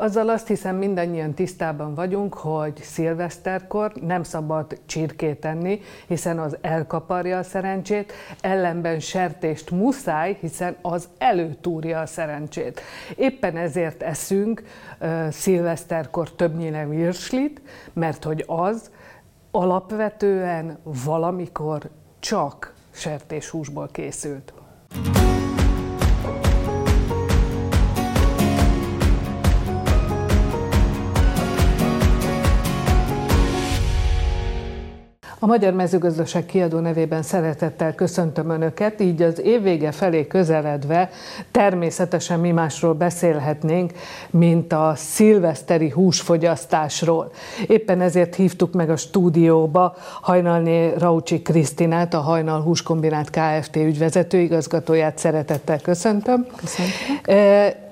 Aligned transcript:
Azzal 0.00 0.28
azt 0.28 0.46
hiszem 0.46 0.76
mindannyian 0.76 1.34
tisztában 1.34 1.94
vagyunk, 1.94 2.34
hogy 2.34 2.76
szilveszterkor 2.82 3.92
nem 4.00 4.22
szabad 4.22 4.80
csirkét 4.86 5.44
enni, 5.44 5.80
hiszen 6.06 6.38
az 6.38 6.56
elkaparja 6.60 7.38
a 7.38 7.42
szerencsét, 7.42 8.12
ellenben 8.40 9.00
sertést 9.00 9.70
muszáj, 9.70 10.36
hiszen 10.40 10.76
az 10.82 11.08
előtúrja 11.18 12.00
a 12.00 12.06
szerencsét. 12.06 12.80
Éppen 13.16 13.56
ezért 13.56 14.02
eszünk 14.02 14.62
uh, 15.00 15.28
szilveszterkor 15.28 16.32
többnyire 16.32 16.86
virslit, 16.86 17.60
mert 17.92 18.24
hogy 18.24 18.44
az 18.46 18.90
alapvetően 19.50 20.78
valamikor 21.04 21.90
csak 22.20 22.74
sertéshúsból 22.90 23.88
készült. 23.92 24.52
A 35.40 35.46
Magyar 35.46 35.72
Mezőgazdaság 35.72 36.46
kiadó 36.46 36.78
nevében 36.78 37.22
szeretettel 37.22 37.94
köszöntöm 37.94 38.50
Önöket, 38.50 39.00
így 39.00 39.22
az 39.22 39.40
évvége 39.40 39.92
felé 39.92 40.26
közeledve 40.26 41.10
természetesen 41.50 42.40
mi 42.40 42.50
másról 42.50 42.94
beszélhetnénk, 42.94 43.92
mint 44.30 44.72
a 44.72 44.92
szilveszteri 44.96 45.90
húsfogyasztásról. 45.90 47.30
Éppen 47.66 48.00
ezért 48.00 48.34
hívtuk 48.34 48.72
meg 48.72 48.90
a 48.90 48.96
stúdióba 48.96 49.96
Hajnalné 50.20 50.92
Raucsi 50.98 51.42
Krisztinát, 51.42 52.14
a 52.14 52.20
Hajnal 52.20 52.60
Húskombinát 52.60 53.30
Kft. 53.30 53.76
ügyvezető 53.76 54.38
igazgatóját 54.38 55.18
szeretettel 55.18 55.80
köszöntöm. 55.80 56.46
Köszöntöm. 56.56 57.86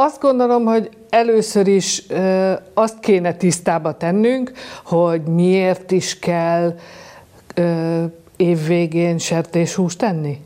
Azt 0.00 0.20
gondolom, 0.20 0.64
hogy 0.64 0.90
először 1.10 1.66
is 1.66 2.02
azt 2.74 3.00
kéne 3.00 3.34
tisztába 3.34 3.96
tennünk, 3.96 4.52
hogy 4.84 5.22
miért 5.22 5.90
is 5.90 6.18
kell 6.18 6.78
évvégén 8.36 9.18
sertéshúst 9.18 9.98
tenni? 9.98 10.40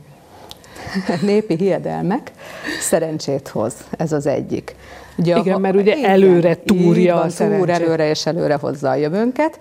Népi 1.22 1.56
hiedelmek 1.56 2.32
szerencsét 2.80 3.48
hoz, 3.48 3.74
ez 3.90 4.12
az 4.12 4.26
egyik. 4.26 4.74
Ugye 5.16 5.36
igen, 5.36 5.54
a, 5.54 5.58
mert 5.58 5.76
ugye 5.76 5.96
igen, 5.96 6.10
előre 6.10 6.56
túrja 6.64 7.14
van, 7.14 7.28
a 7.28 7.56
túr 7.56 7.70
előre 7.70 8.08
és 8.08 8.26
előre 8.26 8.54
hozza 8.54 8.90
a 8.90 8.94
jövőnket. 8.94 9.58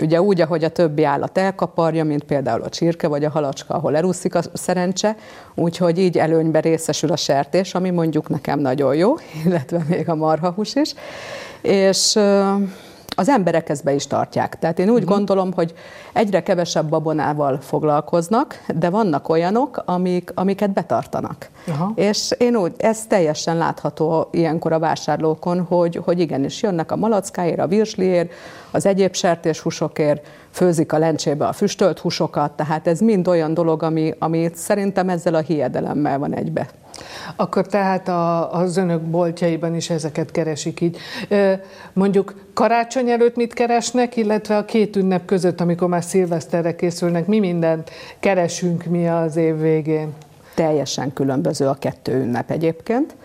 Ugye 0.00 0.22
úgy, 0.22 0.40
ahogy 0.40 0.64
a 0.64 0.68
többi 0.68 1.04
állat 1.04 1.38
elkaparja, 1.38 2.04
mint 2.04 2.24
például 2.24 2.62
a 2.62 2.68
csirke 2.68 3.08
vagy 3.08 3.24
a 3.24 3.30
halacska, 3.30 3.74
ahol 3.74 3.96
elúszik 3.96 4.34
a 4.34 4.40
szerencse, 4.52 5.16
úgyhogy 5.54 5.98
így 5.98 6.18
előnybe 6.18 6.60
részesül 6.60 7.12
a 7.12 7.16
sertés, 7.16 7.74
ami 7.74 7.90
mondjuk 7.90 8.28
nekem 8.28 8.58
nagyon 8.58 8.94
jó, 8.94 9.14
illetve 9.44 9.84
még 9.88 10.08
a 10.08 10.14
marhahús 10.14 10.74
is. 10.74 10.94
És 11.62 12.18
az 13.18 13.28
emberek 13.28 13.68
ezt 13.68 13.84
be 13.84 13.94
is 13.94 14.06
tartják. 14.06 14.58
Tehát 14.58 14.78
én 14.78 14.88
úgy 14.88 15.02
uh-huh. 15.02 15.16
gondolom, 15.16 15.52
hogy 15.52 15.74
egyre 16.12 16.42
kevesebb 16.42 16.88
babonával 16.88 17.58
foglalkoznak, 17.60 18.64
de 18.74 18.90
vannak 18.90 19.28
olyanok, 19.28 19.82
amik, 19.84 20.30
amiket 20.34 20.72
betartanak. 20.72 21.50
Uh-huh. 21.66 21.90
És 21.94 22.34
én 22.38 22.56
úgy, 22.56 22.72
ez 22.76 23.06
teljesen 23.06 23.56
látható 23.56 24.28
ilyenkor 24.30 24.72
a 24.72 24.78
vásárlókon, 24.78 25.60
hogy, 25.60 26.00
hogy 26.04 26.20
igenis 26.20 26.62
jönnek 26.62 26.92
a 26.92 26.96
malackáért, 26.96 27.60
a 27.60 27.66
virsliért, 27.66 28.32
az 28.70 28.86
egyéb 28.86 29.14
sertéshúsokért, 29.14 30.26
főzik 30.50 30.92
a 30.92 30.98
lencsébe 30.98 31.46
a 31.46 31.52
füstölt 31.52 31.98
húsokat, 31.98 32.52
tehát 32.52 32.86
ez 32.86 33.00
mind 33.00 33.28
olyan 33.28 33.54
dolog, 33.54 33.82
ami, 33.82 34.14
ami 34.18 34.50
szerintem 34.54 35.08
ezzel 35.08 35.34
a 35.34 35.40
hiedelemmel 35.40 36.18
van 36.18 36.34
egybe. 36.34 36.68
Akkor 37.36 37.66
tehát 37.66 38.08
a, 38.08 38.52
az 38.52 38.76
önök 38.76 39.00
boltjaiban 39.00 39.74
is 39.74 39.90
ezeket 39.90 40.30
keresik 40.30 40.80
így. 40.80 40.98
Mondjuk 41.92 42.34
karácsony 42.54 43.10
előtt 43.10 43.36
mit 43.36 43.52
keresnek, 43.52 44.16
illetve 44.16 44.56
a 44.56 44.64
két 44.64 44.96
ünnep 44.96 45.24
között, 45.24 45.60
amikor 45.60 45.88
már 45.88 46.02
szilveszterre 46.02 46.76
készülnek, 46.76 47.26
mi 47.26 47.38
mindent 47.38 47.90
keresünk 48.20 48.84
mi 48.84 49.08
az 49.08 49.36
év 49.36 49.60
végén? 49.60 50.12
Teljesen 50.54 51.12
különböző 51.12 51.66
a 51.66 51.74
kettő 51.74 52.20
ünnep 52.20 52.50
egyébként. 52.50 53.16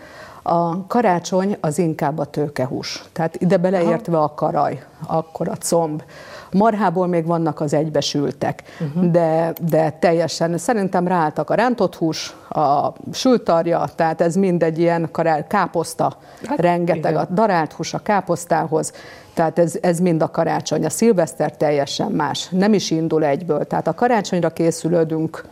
A 0.42 0.86
karácsony 0.86 1.56
az 1.60 1.78
inkább 1.78 2.18
a 2.18 2.24
tőkehús, 2.24 3.04
tehát 3.12 3.36
ide 3.40 3.56
beleértve 3.56 4.18
a 4.18 4.34
karaj, 4.34 4.84
akkor 5.06 5.48
a 5.48 5.56
comb, 5.56 6.02
Marhából 6.54 7.06
még 7.06 7.26
vannak 7.26 7.60
az 7.60 7.74
egybesültek, 7.74 8.62
uh-huh. 8.80 9.10
de, 9.10 9.52
de 9.68 9.90
teljesen 9.90 10.58
szerintem 10.58 11.06
ráálltak 11.06 11.50
a 11.50 11.54
rántott 11.54 11.94
hús, 11.94 12.36
a 12.48 12.92
sültarja, 13.12 13.84
tehát 13.96 14.20
ez 14.20 14.34
mindegy 14.34 14.78
ilyen 14.78 15.08
karál, 15.12 15.46
káposzta, 15.46 16.16
hát, 16.46 16.58
rengeteg, 16.58 17.12
igen. 17.12 17.26
a 17.30 17.34
darált 17.34 17.72
hús 17.72 17.94
a 17.94 17.98
káposztához, 17.98 18.92
tehát 19.34 19.58
ez, 19.58 19.78
ez 19.80 19.98
mind 19.98 20.22
a 20.22 20.30
karácsony. 20.30 20.84
A 20.84 20.90
szilveszter 20.90 21.56
teljesen 21.56 22.10
más, 22.10 22.48
nem 22.50 22.72
is 22.72 22.90
indul 22.90 23.24
egyből. 23.24 23.64
Tehát 23.64 23.86
a 23.86 23.94
karácsonyra 23.94 24.50
készülődünk 24.50 25.44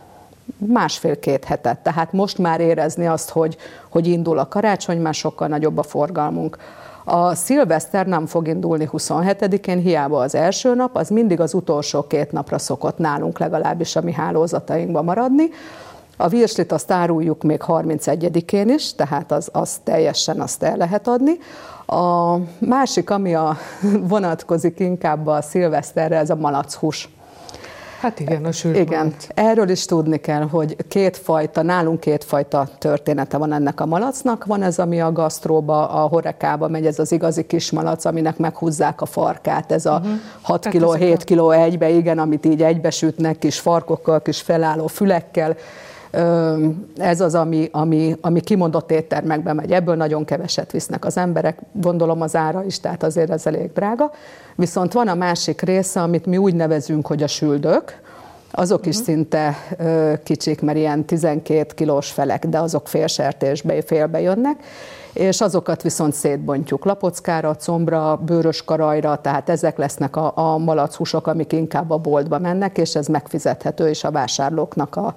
másfél-két 0.57 1.43
hetet. 1.43 1.79
Tehát 1.79 2.11
most 2.11 2.37
már 2.37 2.59
érezni 2.59 3.07
azt, 3.07 3.29
hogy, 3.29 3.57
hogy 3.89 4.07
indul 4.07 4.39
a 4.39 4.47
karácsony, 4.47 5.01
már 5.01 5.13
sokkal 5.13 5.47
nagyobb 5.47 5.77
a 5.77 5.83
forgalmunk. 5.83 6.57
A 7.05 7.35
szilveszter 7.35 8.07
nem 8.07 8.25
fog 8.25 8.47
indulni 8.47 8.89
27-én, 8.91 9.79
hiába 9.79 10.19
az 10.19 10.35
első 10.35 10.75
nap, 10.75 10.95
az 10.95 11.09
mindig 11.09 11.39
az 11.39 11.53
utolsó 11.53 12.07
két 12.07 12.31
napra 12.31 12.57
szokott 12.57 12.97
nálunk 12.97 13.39
legalábbis 13.39 13.95
a 13.95 14.01
mi 14.01 14.13
hálózatainkban 14.13 15.03
maradni. 15.03 15.49
A 16.17 16.27
virslit 16.27 16.71
azt 16.71 16.91
áruljuk 16.91 17.43
még 17.43 17.61
31-én 17.67 18.69
is, 18.69 18.95
tehát 18.95 19.31
az, 19.31 19.49
az 19.51 19.79
teljesen 19.83 20.41
azt 20.41 20.63
el 20.63 20.77
lehet 20.77 21.07
adni. 21.07 21.37
A 21.85 22.35
másik, 22.59 23.09
ami 23.09 23.35
a, 23.35 23.57
vonatkozik 24.13 24.79
inkább 24.79 25.27
a 25.27 25.41
szilveszterre, 25.41 26.17
ez 26.17 26.29
a 26.29 26.35
malachús. 26.35 27.09
Hát 28.03 28.19
igen, 28.19 28.45
a 28.45 28.51
sült 28.51 28.77
Igen, 28.77 29.13
erről 29.33 29.69
is 29.69 29.85
tudni 29.85 30.17
kell, 30.17 30.41
hogy 30.41 30.75
kétfajta, 30.87 31.61
nálunk 31.61 31.99
kétfajta 31.99 32.67
története 32.77 33.37
van 33.37 33.53
ennek 33.53 33.79
a 33.79 33.85
malacnak. 33.85 34.45
Van 34.45 34.61
ez, 34.61 34.79
ami 34.79 35.01
a 35.01 35.11
gasztróba, 35.11 35.89
a 35.89 36.07
horekába 36.07 36.67
megy, 36.67 36.85
ez 36.85 36.99
az 36.99 37.11
igazi 37.11 37.45
kis 37.45 37.71
malac, 37.71 38.05
aminek 38.05 38.37
meghúzzák 38.37 39.01
a 39.01 39.05
farkát. 39.05 39.71
Ez 39.71 39.85
a 39.85 39.95
uh-huh. 39.95 40.19
6 40.41 40.67
kg, 40.67 40.95
7 40.95 41.23
kg 41.23 41.51
egybe, 41.51 41.89
igen, 41.89 42.19
amit 42.19 42.45
így 42.45 42.63
egybesütnek, 42.63 43.39
kis 43.39 43.59
farkokkal, 43.59 44.21
kis 44.21 44.41
felálló 44.41 44.87
fülekkel 44.87 45.55
ez 46.97 47.21
az, 47.21 47.35
ami, 47.35 47.69
ami, 47.71 48.17
ami 48.21 48.39
kimondott 48.39 48.91
éttermekbe 48.91 49.53
megy. 49.53 49.71
Ebből 49.71 49.95
nagyon 49.95 50.25
keveset 50.25 50.71
visznek 50.71 51.05
az 51.05 51.17
emberek, 51.17 51.59
gondolom 51.71 52.21
az 52.21 52.35
ára 52.35 52.63
is, 52.63 52.79
tehát 52.79 53.03
azért 53.03 53.29
ez 53.29 53.45
elég 53.45 53.73
drága. 53.73 54.11
Viszont 54.55 54.93
van 54.93 55.07
a 55.07 55.15
másik 55.15 55.61
része, 55.61 56.01
amit 56.01 56.25
mi 56.25 56.37
úgy 56.37 56.55
nevezünk, 56.55 57.07
hogy 57.07 57.23
a 57.23 57.27
süldök, 57.27 58.01
azok 58.51 58.77
uh-huh. 58.77 58.93
is 58.93 58.99
mhm. 58.99 59.05
szinte 59.05 59.55
ö, 59.77 60.13
kicsik, 60.23 60.61
mert 60.61 60.77
ilyen 60.77 61.05
12 61.05 61.73
kilós 61.75 62.11
felek, 62.11 62.45
de 62.45 62.59
azok 62.59 62.87
félsertésbe, 62.87 63.81
félbe 63.81 64.21
jönnek, 64.21 64.63
és 65.13 65.41
azokat 65.41 65.81
viszont 65.81 66.13
szétbontjuk 66.13 66.85
lapockára, 66.85 67.55
combra, 67.55 68.15
bőrös 68.15 68.63
karajra, 68.63 69.21
tehát 69.21 69.49
ezek 69.49 69.77
lesznek 69.77 70.15
a, 70.15 70.31
a 70.35 70.57
malachúsok, 70.57 71.27
amik 71.27 71.53
inkább 71.53 71.91
a 71.91 71.97
boltba 71.97 72.39
mennek, 72.39 72.77
és 72.77 72.95
ez 72.95 73.07
megfizethető 73.07 73.89
is 73.89 74.03
a 74.03 74.11
vásárlóknak 74.11 74.95
a, 74.95 75.13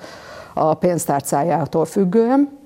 a 0.59 0.75
pénztárcájától 0.75 1.85
függően, 1.85 2.59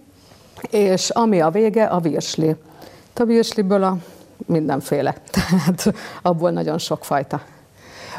és 0.70 1.10
ami 1.10 1.40
a 1.40 1.50
vége, 1.50 1.84
a 1.84 2.00
virsli. 2.00 2.54
A 3.14 3.24
virsliből 3.24 3.82
a 3.82 3.96
mindenféle, 4.46 5.14
tehát 5.32 5.92
abból 6.22 6.50
nagyon 6.50 6.78
sok 6.78 7.04
fajta. 7.04 7.40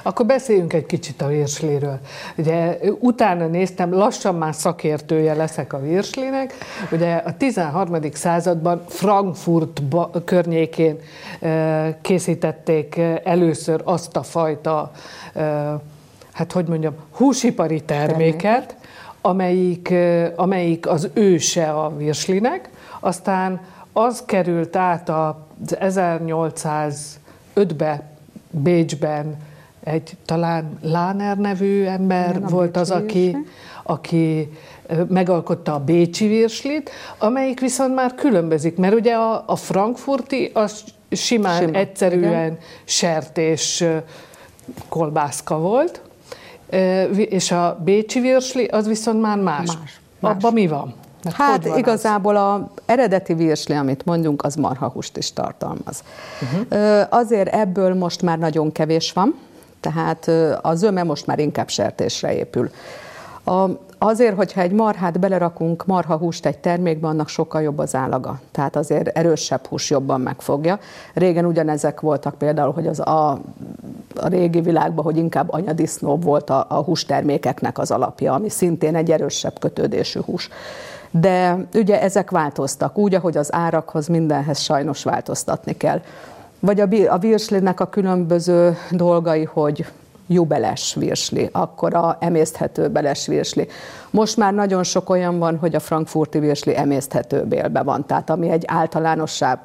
Akkor 0.04 0.26
beszéljünk 0.26 0.74
egy 0.74 0.86
kicsit 0.86 1.22
a 1.22 1.28
virsliről. 1.28 2.00
Ugye 2.38 2.78
utána 3.00 3.48
néztem, 3.48 3.94
lassan 3.94 4.36
már 4.36 4.56
szakértője 4.56 5.34
leszek 5.34 5.74
a 5.74 5.82
virslinek. 5.82 6.54
Ugye 6.92 7.16
a 7.16 7.38
13. 7.38 7.98
században 8.14 8.84
Frankfurt 8.88 9.82
környékén 10.26 11.00
készítették 12.02 13.00
először 13.24 13.82
azt 13.84 14.16
a 14.16 14.24
fajta, 14.24 14.92
hát 16.32 16.52
hogy 16.52 16.68
mondjam, 16.68 16.94
húsipari 17.12 17.82
terméket, 17.82 18.76
amelyik, 19.22 19.94
amelyik 20.36 20.88
az 20.88 21.10
őse 21.14 21.72
a 21.72 21.98
virslinek, 21.98 22.70
aztán 23.00 23.62
az 23.94 24.24
került 24.26 24.76
át 24.76 25.10
az 25.10 25.34
1805-be 25.70 28.10
Bécsben 28.52 29.38
egy 29.84 30.18
talán 30.26 30.78
Láner 30.82 31.38
nevű 31.38 31.84
ember 31.84 32.36
Igen, 32.36 32.50
volt 32.50 32.78
az, 32.78 32.92
aki, 32.92 33.38
aki 33.84 34.52
megalkotta 35.08 35.74
a 35.74 35.80
bécsi 35.80 36.28
virslit, 36.28 36.90
amelyik 37.18 37.60
viszont 37.60 37.96
már 37.96 38.16
különbözik, 38.16 38.78
mert 38.78 38.94
ugye 38.94 39.14
a, 39.14 39.44
a 39.48 39.56
frankfurti 39.56 40.52
az 40.54 40.84
simán, 41.12 41.62
Sima, 41.62 41.78
egyszerűen 41.78 42.46
igen. 42.46 42.58
sertés 42.84 43.84
kolbászka 44.90 45.60
volt, 45.60 46.02
és 47.16 47.52
a 47.52 47.80
bécsi 47.84 48.20
virsli 48.20 48.66
az 48.66 48.88
viszont 48.88 49.22
már 49.22 49.38
más. 49.38 49.68
más, 49.68 50.00
más. 50.20 50.36
Abban 50.36 50.54
mi 50.54 50.68
van? 50.68 50.94
Mert 51.24 51.36
hát 51.36 51.66
igazából 51.78 52.36
az? 52.36 52.44
a 52.44 52.70
eredeti 52.86 53.34
virsli, 53.34 53.76
amit 53.76 54.06
mondjunk, 54.06 54.44
az 54.44 54.56
marhahúst 54.56 55.18
is 55.18 55.34
tartalmaz. 55.34 56.04
Uh-huh. 56.42 57.08
Azért 57.10 57.54
ebből 57.54 57.94
most 57.94 58.22
már 58.22 58.38
nagyon 58.38 58.72
kevés 58.72 59.12
van, 59.12 59.36
tehát 59.80 60.28
a 60.62 60.76
zöme 60.76 61.04
most 61.04 61.28
már 61.28 61.40
inkább 61.40 61.70
sertésre 61.70 62.36
épül. 62.36 62.70
A, 63.44 63.66
azért, 63.98 64.36
hogyha 64.36 64.62
egy 64.62 64.72
marhát 64.72 65.20
belerakunk 65.20 65.86
marhahúst 65.86 66.46
egy 66.46 66.58
termékbe, 66.58 67.08
annak 67.08 67.28
sokkal 67.28 67.62
jobb 67.62 67.78
az 67.78 67.96
állaga. 67.96 68.40
Tehát 68.52 68.76
azért 68.76 69.08
erősebb 69.08 69.66
hús 69.66 69.90
jobban 69.90 70.22
megfogja. 70.22 70.80
Régen 71.14 71.46
ugyanezek 71.46 72.00
voltak 72.00 72.38
például, 72.38 72.72
hogy 72.72 72.88
az 72.88 73.00
a, 73.00 73.42
a 74.16 74.28
régi 74.28 74.62
világban, 74.62 75.04
hogy 75.04 75.18
inkább 75.18 75.52
anyadisznó 75.52 76.18
volt 76.18 76.50
a, 76.50 76.66
a 76.70 76.76
hústermékeknek 76.76 77.78
az 77.78 77.92
alapja, 77.92 78.34
ami 78.34 78.50
szintén 78.50 78.96
egy 78.96 79.12
erősebb 79.12 79.60
kötődésű 79.60 80.20
hús. 80.20 80.50
De 81.12 81.58
ugye 81.74 82.02
ezek 82.02 82.32
változtak, 82.32 82.98
úgy, 82.98 83.16
ahogy 83.16 83.38
az 83.38 83.54
árakhoz 83.54 84.08
mindenhez 84.08 84.60
sajnos 84.60 85.04
változtatni 85.04 85.78
kell. 85.78 86.02
Vagy 86.60 86.80
a, 86.80 86.88
a 87.08 87.18
virslinek 87.18 87.80
a 87.80 87.90
különböző 87.90 88.78
dolgai, 88.92 89.44
hogy 89.44 89.86
jubeles 90.28 90.94
virsli, 90.94 91.50
akkor 91.52 91.94
a 91.94 92.18
emészthető 92.20 92.88
beles 92.88 93.28
virsli. 93.28 93.68
Most 94.12 94.38
már 94.38 94.54
nagyon 94.54 94.84
sok 94.84 95.10
olyan 95.10 95.40
van, 95.40 95.58
hogy 95.58 95.76
a 95.76 95.80
frankfurti 95.80 96.40
virsli 96.40 96.78
emészthető 96.78 97.44
bélbe 97.44 97.82
van, 97.82 98.06
tehát 98.06 98.30
ami 98.30 98.50
egy 98.50 98.64
általánosabb 98.68 99.60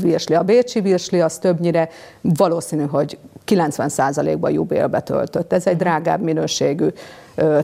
virsli. 0.00 0.34
A 0.34 0.42
bécsi 0.42 0.80
virsli 0.80 1.20
az 1.20 1.38
többnyire 1.38 1.88
valószínű, 2.20 2.86
hogy 2.86 3.18
90%-ban 3.46 4.50
jubélbe 4.50 5.00
töltött. 5.00 5.52
Ez 5.52 5.66
egy 5.66 5.76
drágább 5.76 6.20
minőségű 6.20 6.88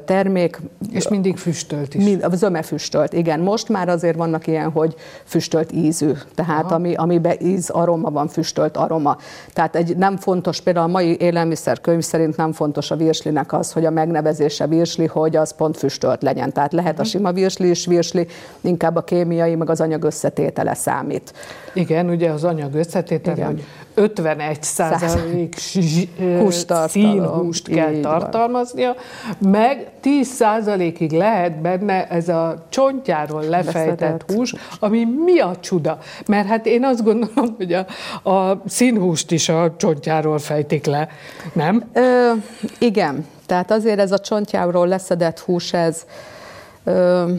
termék. 0.05 0.61
És 0.93 1.09
mindig 1.09 1.37
füstölt 1.37 1.95
is. 1.95 2.05
Mind, 2.05 2.27
zöme 2.33 2.63
füstölt, 2.63 3.13
igen. 3.13 3.41
Most 3.41 3.69
már 3.69 3.89
azért 3.89 4.17
vannak 4.17 4.47
ilyen, 4.47 4.71
hogy 4.71 4.95
füstölt 5.25 5.73
ízű, 5.73 6.11
tehát 6.35 6.73
ami, 6.73 6.95
amiben 6.95 7.37
íz 7.41 7.71
aroma 7.71 8.11
van, 8.11 8.29
füstölt 8.29 8.77
aroma. 8.77 9.17
Tehát 9.53 9.77
egy 9.77 9.97
nem 9.97 10.17
fontos, 10.17 10.61
például 10.61 10.87
a 10.87 10.91
mai 10.91 11.17
élelmiszerkönyv 11.21 12.03
szerint 12.03 12.37
nem 12.37 12.53
fontos 12.53 12.91
a 12.91 12.97
virslinek 12.97 13.53
az, 13.53 13.73
hogy 13.73 13.85
a 13.85 13.91
megnevezése 13.91 14.67
virsli, 14.67 15.07
hogy 15.07 15.37
az 15.37 15.55
pont 15.55 15.77
füstölt 15.77 16.06
legyen. 16.23 16.53
Tehát 16.53 16.73
lehet 16.73 16.99
a 16.99 17.03
mhm. 17.03 17.11
sima 17.11 17.33
virsli 17.33 17.71
is 17.71 17.87
virsli, 17.87 18.27
inkább 18.61 18.97
a 18.97 19.03
kémiai, 19.03 19.55
meg 19.55 19.71
az 19.71 19.81
anyag 19.81 20.05
összetétele 20.05 20.75
számít. 20.75 21.33
Igen, 21.75 22.09
ugye 22.09 22.31
az 22.31 22.45
anyag 22.45 22.75
összetétele, 22.75 23.45
hogy 23.45 23.65
51 23.97 24.63
százalék 24.63 25.55
színhúst 26.87 27.69
kell 27.69 28.01
tartalmaznia, 28.01 28.95
meg 29.39 29.91
10 30.01 30.27
százalékig 30.29 31.11
lehet 31.11 31.61
benne 31.61 32.09
ez 32.09 32.29
a 32.29 32.67
csontjáról 32.69 33.43
lefejtett 33.43 33.99
Beszedett. 33.99 34.33
hús, 34.33 34.55
ami 34.81 35.05
mi 35.25 35.39
a 35.39 35.57
csuda? 35.61 35.99
Mert 36.27 36.49
hát 36.49 36.67
én 36.67 36.85
azt 36.85 37.05
gondolom, 37.05 37.55
hogy 37.57 37.73
a, 37.73 37.87
a 38.31 38.63
színhúst 38.67 39.31
is 39.31 39.49
a 39.49 39.75
csontjáról 39.77 40.39
fejtik 40.39 40.87
le, 40.87 41.09
nem? 41.53 41.85
Ö, 41.93 42.31
igen, 42.79 43.25
tehát 43.47 43.71
azért 43.71 44.01
ez 44.01 44.13
a 44.13 44.19
csontjáról 44.19 44.89
leszedett 44.89 45.39
hús, 45.39 45.73
ez 45.73 46.05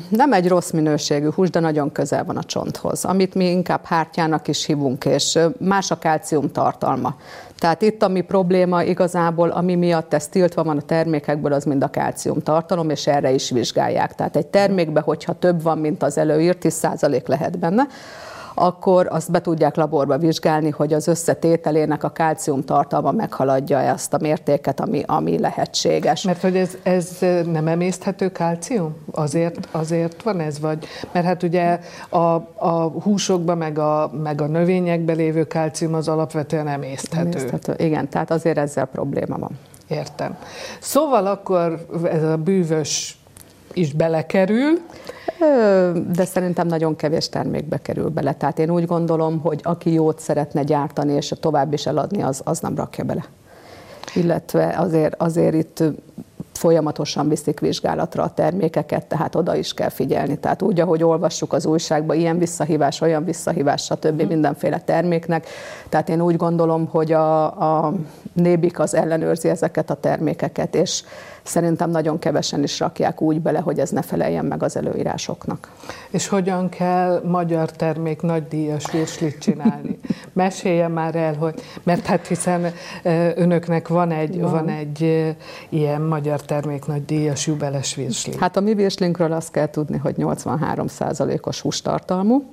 nem 0.09 0.33
egy 0.33 0.47
rossz 0.47 0.71
minőségű 0.71 1.29
hús, 1.35 1.49
de 1.49 1.59
nagyon 1.59 1.91
közel 1.91 2.23
van 2.23 2.37
a 2.37 2.43
csonthoz, 2.43 3.05
amit 3.05 3.35
mi 3.35 3.45
inkább 3.45 3.85
hártyának 3.85 4.47
is 4.47 4.65
hívunk, 4.65 5.05
és 5.05 5.39
más 5.59 5.91
a 5.91 5.97
kálcium 5.97 6.51
tartalma. 6.51 7.15
Tehát 7.59 7.81
itt 7.81 8.03
ami 8.03 8.21
probléma 8.21 8.83
igazából, 8.83 9.49
ami 9.49 9.75
miatt 9.75 10.13
ez 10.13 10.27
tiltva 10.27 10.63
van 10.63 10.77
a 10.77 10.81
termékekből, 10.81 11.53
az 11.53 11.63
mind 11.63 11.83
a 11.83 11.87
kálcium 11.87 12.41
tartalom, 12.41 12.89
és 12.89 13.07
erre 13.07 13.31
is 13.31 13.49
vizsgálják. 13.49 14.15
Tehát 14.15 14.35
egy 14.35 14.47
termékbe, 14.47 15.01
hogyha 15.01 15.33
több 15.33 15.61
van, 15.61 15.77
mint 15.77 16.03
az 16.03 16.17
előírt, 16.17 16.57
10% 16.61 17.27
lehet 17.27 17.59
benne, 17.59 17.87
akkor 18.59 19.07
azt 19.09 19.31
be 19.31 19.41
tudják 19.41 19.75
laborba 19.75 20.17
vizsgálni, 20.17 20.69
hogy 20.69 20.93
az 20.93 21.07
összetételének 21.07 22.03
a 22.03 22.09
kálcium 22.09 22.63
tartalma 22.63 23.11
meghaladja 23.11 23.79
ezt 23.79 24.13
a 24.13 24.17
mértéket, 24.21 24.79
ami, 24.79 25.03
ami 25.05 25.39
lehetséges. 25.39 26.23
Mert 26.23 26.41
hogy 26.41 26.55
ez, 26.55 26.77
ez 26.83 27.17
nem 27.45 27.67
emészthető 27.67 28.31
kálcium? 28.31 28.95
Azért, 29.11 29.67
azért 29.71 30.23
van 30.23 30.39
ez? 30.39 30.59
Vagy, 30.59 30.85
mert 31.11 31.25
hát 31.25 31.43
ugye 31.43 31.79
a, 32.09 32.17
a 32.55 32.91
húsokban, 33.03 33.57
meg 33.57 33.79
a, 33.79 34.11
meg 34.23 34.41
a 34.41 34.47
növényekben 34.47 35.15
lévő 35.15 35.43
kálcium 35.43 35.93
az 35.93 36.07
alapvetően 36.07 36.67
emészthető. 36.67 37.37
emészthető. 37.37 37.85
Igen, 37.85 38.09
tehát 38.09 38.31
azért 38.31 38.57
ezzel 38.57 38.85
probléma 38.85 39.37
van. 39.37 39.51
Értem. 39.87 40.37
Szóval 40.79 41.25
akkor 41.25 41.85
ez 42.03 42.23
a 42.23 42.37
bűvös 42.37 43.19
is 43.73 43.93
belekerül. 43.93 44.79
De 46.13 46.25
szerintem 46.25 46.67
nagyon 46.67 46.95
kevés 46.95 47.29
termékbe 47.29 47.77
kerül 47.77 48.09
bele. 48.09 48.33
Tehát 48.33 48.59
én 48.59 48.69
úgy 48.69 48.85
gondolom, 48.85 49.39
hogy 49.39 49.59
aki 49.63 49.93
jót 49.93 50.19
szeretne 50.19 50.63
gyártani 50.63 51.13
és 51.13 51.33
tovább 51.39 51.73
is 51.73 51.85
eladni, 51.85 52.21
az, 52.21 52.41
az 52.43 52.59
nem 52.59 52.75
rakja 52.75 53.03
bele. 53.03 53.25
Illetve 54.15 54.75
azért, 54.77 55.21
azért 55.21 55.55
itt 55.55 55.83
folyamatosan 56.57 57.29
viszik 57.29 57.59
vizsgálatra 57.59 58.23
a 58.23 58.33
termékeket, 58.33 59.05
tehát 59.05 59.35
oda 59.35 59.55
is 59.55 59.73
kell 59.73 59.89
figyelni. 59.89 60.37
Tehát 60.37 60.61
úgy, 60.61 60.79
ahogy 60.79 61.03
olvassuk 61.03 61.53
az 61.53 61.65
újságban, 61.65 62.17
ilyen 62.17 62.37
visszahívás, 62.37 63.01
olyan 63.01 63.23
visszahívás, 63.23 63.83
stb. 63.83 64.23
Mm. 64.23 64.27
mindenféle 64.27 64.79
terméknek. 64.79 65.47
Tehát 65.89 66.09
én 66.09 66.21
úgy 66.21 66.35
gondolom, 66.35 66.87
hogy 66.87 67.11
a, 67.11 67.85
a 67.85 67.93
Nébik 68.33 68.79
az 68.79 68.93
ellenőrzi 68.93 69.49
ezeket 69.49 69.89
a 69.89 69.93
termékeket, 69.93 70.75
és 70.75 71.03
szerintem 71.47 71.89
nagyon 71.89 72.19
kevesen 72.19 72.63
is 72.63 72.79
rakják 72.79 73.21
úgy 73.21 73.41
bele, 73.41 73.59
hogy 73.59 73.79
ez 73.79 73.89
ne 73.89 74.01
feleljen 74.01 74.45
meg 74.45 74.63
az 74.63 74.77
előírásoknak. 74.77 75.71
És 76.09 76.27
hogyan 76.27 76.69
kell 76.69 77.21
magyar 77.25 77.71
termék 77.71 78.21
nagydíjas 78.21 78.91
virslit 78.91 79.39
csinálni? 79.39 79.99
Mesélje 80.33 80.87
már 80.87 81.15
el, 81.15 81.35
hogy, 81.35 81.61
mert 81.83 82.05
hát 82.05 82.27
hiszen 82.27 82.73
önöknek 83.35 83.87
van 83.87 84.11
egy, 84.11 84.39
van. 84.39 84.51
van 84.51 84.69
egy 84.69 85.35
ilyen 85.69 86.01
magyar 86.01 86.41
termék 86.41 86.85
nagydíjas 86.85 87.47
jubeles 87.47 87.95
virsli. 87.95 88.33
Hát 88.39 88.57
a 88.57 88.59
mi 88.59 88.73
virslinkről 88.73 89.31
azt 89.31 89.51
kell 89.51 89.69
tudni, 89.69 89.97
hogy 89.97 90.15
83%-os 90.17 91.61
hústartalmú, 91.61 92.43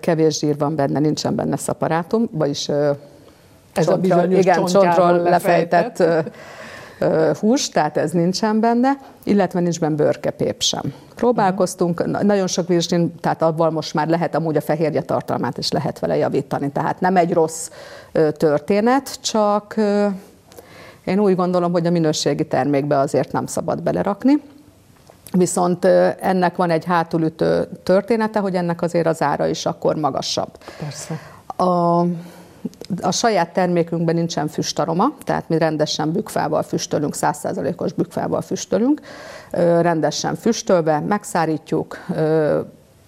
kevés 0.00 0.38
zsír 0.38 0.58
van 0.58 0.74
benne, 0.74 0.98
nincsen 0.98 1.34
benne 1.34 1.56
szaparátum, 1.56 2.28
vagyis 2.30 2.68
ez 2.68 3.86
csontról, 3.86 3.94
a 3.94 4.00
bizonyos 4.00 4.44
igen, 4.44 4.64
csontról 4.64 5.12
lefejtett, 5.12 5.98
lefejtett 5.98 6.36
hús, 7.40 7.68
tehát 7.68 7.96
ez 7.96 8.10
nincsen 8.10 8.60
benne, 8.60 8.98
illetve 9.24 9.60
nincs 9.60 9.80
benne 9.80 9.94
bőrkepép 9.94 10.62
sem. 10.62 10.92
Próbálkoztunk, 11.14 12.00
uh-huh. 12.00 12.22
nagyon 12.22 12.46
sok 12.46 12.68
virzslin, 12.68 13.14
tehát 13.20 13.42
abban 13.42 13.72
most 13.72 13.94
már 13.94 14.08
lehet 14.08 14.34
amúgy 14.34 14.56
a 14.56 14.60
fehérje 14.60 15.02
tartalmát 15.02 15.58
is 15.58 15.70
lehet 15.70 15.98
vele 15.98 16.16
javítani, 16.16 16.70
tehát 16.70 17.00
nem 17.00 17.16
egy 17.16 17.32
rossz 17.32 17.70
történet, 18.32 19.20
csak 19.20 19.74
én 21.04 21.18
úgy 21.18 21.36
gondolom, 21.36 21.72
hogy 21.72 21.86
a 21.86 21.90
minőségi 21.90 22.46
termékbe 22.46 22.98
azért 22.98 23.32
nem 23.32 23.46
szabad 23.46 23.82
belerakni. 23.82 24.42
Viszont 25.32 25.84
ennek 26.20 26.56
van 26.56 26.70
egy 26.70 26.84
hátulütő 26.84 27.68
története, 27.82 28.38
hogy 28.38 28.54
ennek 28.54 28.82
azért 28.82 29.06
az 29.06 29.22
ára 29.22 29.46
is 29.46 29.66
akkor 29.66 29.96
magasabb. 29.96 30.50
Persze. 30.78 31.18
A, 31.56 32.04
a 33.00 33.12
saját 33.12 33.52
termékünkben 33.52 34.14
nincsen 34.14 34.48
füstaroma, 34.48 35.14
tehát 35.24 35.48
mi 35.48 35.58
rendesen 35.58 36.12
bükfával 36.12 36.62
füstölünk, 36.62 37.14
100%-os 37.16 37.92
bükfával 37.92 38.40
füstölünk, 38.40 39.00
rendesen 39.80 40.34
füstölve, 40.34 41.00
megszárítjuk, 41.00 42.06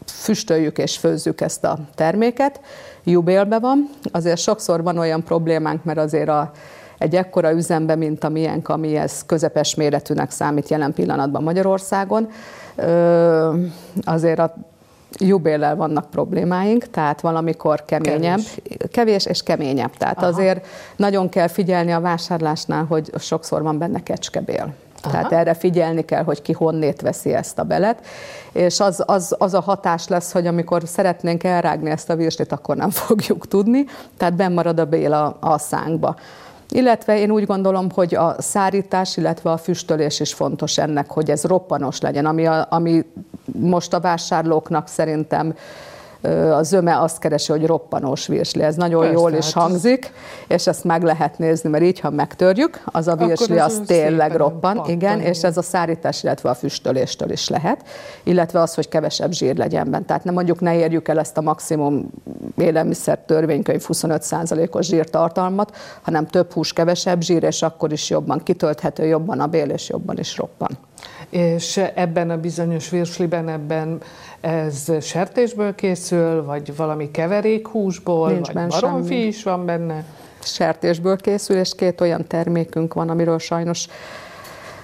füstöljük 0.07 0.79
és 0.79 0.97
főzzük 0.97 1.41
ezt 1.41 1.65
a 1.65 1.79
terméket. 1.95 2.61
Jubélbe 3.05 3.59
van, 3.59 3.91
azért 4.13 4.39
sokszor 4.39 4.83
van 4.83 4.99
olyan 4.99 5.25
problémánk, 5.25 5.85
mert 5.85 5.99
azért 5.99 6.29
a, 6.29 6.51
egy 6.99 7.17
ekkora 7.17 7.53
üzembe, 7.53 7.95
mint 7.95 8.25
a 8.25 8.29
miénk, 8.29 8.69
ami 8.69 8.97
ez 8.97 9.27
közepes 9.27 9.75
méretűnek 9.75 10.31
számít 10.31 10.69
jelen 10.69 10.93
pillanatban 10.93 11.43
Magyarországon, 11.43 12.29
azért 14.05 14.39
a 14.39 14.55
jubéllel 15.19 15.77
vannak 15.77 16.11
problémáink, 16.11 16.91
tehát 16.91 17.21
valamikor 17.21 17.85
keményebb, 17.85 18.39
kevés, 18.39 18.91
kevés 18.91 19.27
és 19.27 19.43
keményebb. 19.43 19.97
Tehát 19.97 20.19
Aha. 20.19 20.27
azért 20.27 20.67
nagyon 20.97 21.29
kell 21.29 21.49
figyelni 21.49 21.93
a 21.93 22.01
vásárlásnál, 22.01 22.85
hogy 22.85 23.11
sokszor 23.19 23.63
van 23.63 23.79
benne 23.79 24.03
kecskebél. 24.03 24.75
Aha. 25.03 25.13
Tehát 25.13 25.33
erre 25.33 25.55
figyelni 25.55 26.05
kell, 26.05 26.23
hogy 26.23 26.43
ki 26.43 26.53
honnét 26.53 27.01
veszi 27.01 27.35
ezt 27.35 27.59
a 27.59 27.63
belet, 27.63 28.07
és 28.53 28.81
az, 28.81 29.03
az, 29.07 29.35
az 29.39 29.55
a 29.55 29.61
hatás 29.61 30.09
lesz, 30.09 30.33
hogy 30.33 30.47
amikor 30.47 30.83
szeretnénk 30.87 31.45
elrágni 31.45 31.91
ezt 31.91 32.11
a 32.11 32.17
virslit, 32.17 32.53
akkor 32.53 32.77
nem 32.77 32.91
fogjuk 33.07 33.49
tudni, 33.49 33.85
tehát 34.17 34.35
benn 34.35 34.53
marad 34.53 34.79
a 34.79 34.85
bél 34.85 35.13
a, 35.13 35.37
a 35.41 35.59
szánkba. 35.59 36.17
Illetve 36.71 37.19
én 37.19 37.31
úgy 37.31 37.47
gondolom, 37.47 37.91
hogy 37.91 38.15
a 38.15 38.35
szárítás, 38.39 39.17
illetve 39.17 39.51
a 39.51 39.57
füstölés 39.57 40.21
is 40.21 40.35
fontos 40.35 40.79
ennek, 40.79 41.11
hogy 41.11 41.31
ez 41.31 41.45
roppanos 41.45 42.01
legyen, 42.01 42.27
ami, 42.27 42.47
a, 42.47 42.67
ami 42.71 43.05
most 43.45 43.93
a 43.93 44.01
vásárlóknak 44.01 44.89
szerintem 44.89 45.55
a 46.53 46.63
zöme 46.63 47.01
azt 47.01 47.19
keresi, 47.19 47.53
hogy 47.53 47.67
roppanós 47.67 48.27
virsli. 48.27 48.63
Ez 48.63 48.75
nagyon 48.75 49.01
Persze, 49.01 49.19
jól 49.19 49.33
is 49.33 49.53
hát 49.53 49.63
hangzik, 49.63 50.13
és 50.49 50.67
ezt 50.67 50.85
meg 50.85 51.03
lehet 51.03 51.39
nézni, 51.39 51.69
mert 51.69 51.85
így, 51.85 52.01
ha 52.01 52.11
megtörjük, 52.11 52.83
az 52.85 53.09
a 53.09 53.17
virsli 53.17 53.59
az, 53.59 53.79
az 53.79 53.87
tényleg 53.87 54.37
roppan, 54.37 54.77
pattan, 54.77 54.93
igen, 54.93 55.21
és 55.21 55.43
ez 55.43 55.57
a 55.57 55.63
szárítás, 55.63 56.23
illetve 56.23 56.51
a 56.51 56.55
füstöléstől 56.55 57.31
is 57.31 57.49
lehet, 57.49 57.85
illetve 58.23 58.61
az, 58.61 58.75
hogy 58.75 58.89
kevesebb 58.89 59.33
zsír 59.33 59.57
legyen 59.57 59.91
benne. 59.91 60.05
Tehát 60.05 60.25
nem 60.25 60.35
mondjuk 60.35 60.61
ne 60.61 60.77
érjük 60.77 61.09
el 61.09 61.19
ezt 61.19 61.37
a 61.37 61.41
maximum 61.41 62.11
élelmiszer 62.57 63.19
törvénykönyv 63.27 63.85
25%-os 63.89 64.87
zsírtartalmat, 64.87 65.77
hanem 66.03 66.27
több 66.27 66.53
hús, 66.53 66.73
kevesebb 66.73 67.23
zsír, 67.23 67.43
és 67.43 67.63
akkor 67.63 67.93
is 67.93 68.11
jobban 68.11 68.43
kitölthető, 68.43 69.07
jobban 69.07 69.41
a 69.41 69.47
bél, 69.47 69.69
és 69.69 69.89
jobban 69.89 70.19
is 70.19 70.37
roppan. 70.37 70.79
És 71.31 71.81
ebben 71.95 72.31
a 72.31 72.37
bizonyos 72.37 72.91
virsliben, 72.91 73.49
ebben 73.49 74.01
ez 74.41 74.93
sertésből 75.01 75.75
készül, 75.75 76.45
vagy 76.45 76.77
valami 76.77 77.11
keverékhúsból, 77.11 78.31
Nincs 78.31 78.53
vagy 78.53 78.67
baromfi 78.67 79.27
is 79.27 79.43
van 79.43 79.67
benne? 79.67 80.05
Sertésből 80.43 81.17
készül, 81.17 81.57
és 81.57 81.75
két 81.75 82.01
olyan 82.01 82.27
termékünk 82.27 82.95
van, 82.95 83.09
amiről 83.09 83.39
sajnos 83.39 83.87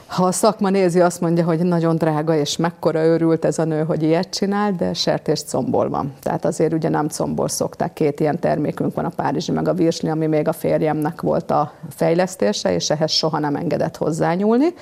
ha 0.06 0.24
a 0.24 0.32
szakma 0.32 0.70
nézi, 0.70 1.00
azt 1.00 1.20
mondja, 1.20 1.44
hogy 1.44 1.58
nagyon 1.58 1.96
drága, 1.96 2.34
és 2.34 2.56
mekkora 2.56 3.04
örült 3.04 3.44
ez 3.44 3.58
a 3.58 3.64
nő, 3.64 3.84
hogy 3.84 4.02
ilyet 4.02 4.30
csinál, 4.30 4.72
de 4.72 4.92
sertés 4.92 5.44
combol 5.44 5.88
van. 5.88 6.12
Tehát 6.22 6.44
azért 6.44 6.72
ugye 6.72 6.88
nem 6.88 7.08
combol 7.08 7.48
szokták. 7.48 7.92
Két 7.92 8.20
ilyen 8.20 8.38
termékünk 8.38 8.94
van, 8.94 9.04
a 9.04 9.08
Párizsi 9.16 9.52
meg 9.52 9.68
a 9.68 9.72
Virsli, 9.72 10.08
ami 10.08 10.26
még 10.26 10.48
a 10.48 10.52
férjemnek 10.52 11.20
volt 11.20 11.50
a 11.50 11.72
fejlesztése, 11.90 12.74
és 12.74 12.90
ehhez 12.90 13.10
soha 13.10 13.38
nem 13.38 13.56
engedett 13.56 13.96
hozzányúlni 13.96 14.74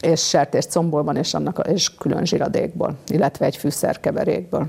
és 0.00 0.28
sertés 0.28 0.64
van, 0.70 1.16
és, 1.16 1.34
annak, 1.34 1.68
és 1.72 1.94
külön 1.94 2.24
zsiradékból, 2.24 2.94
illetve 3.06 3.46
egy 3.46 3.56
fűszerkeverékből. 3.56 4.66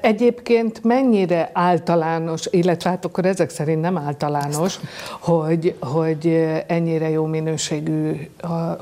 Egyébként 0.00 0.84
mennyire 0.84 1.50
általános, 1.52 2.46
illetve 2.50 2.90
hát 2.90 3.04
akkor 3.04 3.26
ezek 3.26 3.50
szerint 3.50 3.80
nem 3.80 3.98
általános, 3.98 4.80
hogy, 5.20 5.76
hogy 5.80 6.46
ennyire 6.66 7.08
jó 7.08 7.24
minőségű 7.24 8.28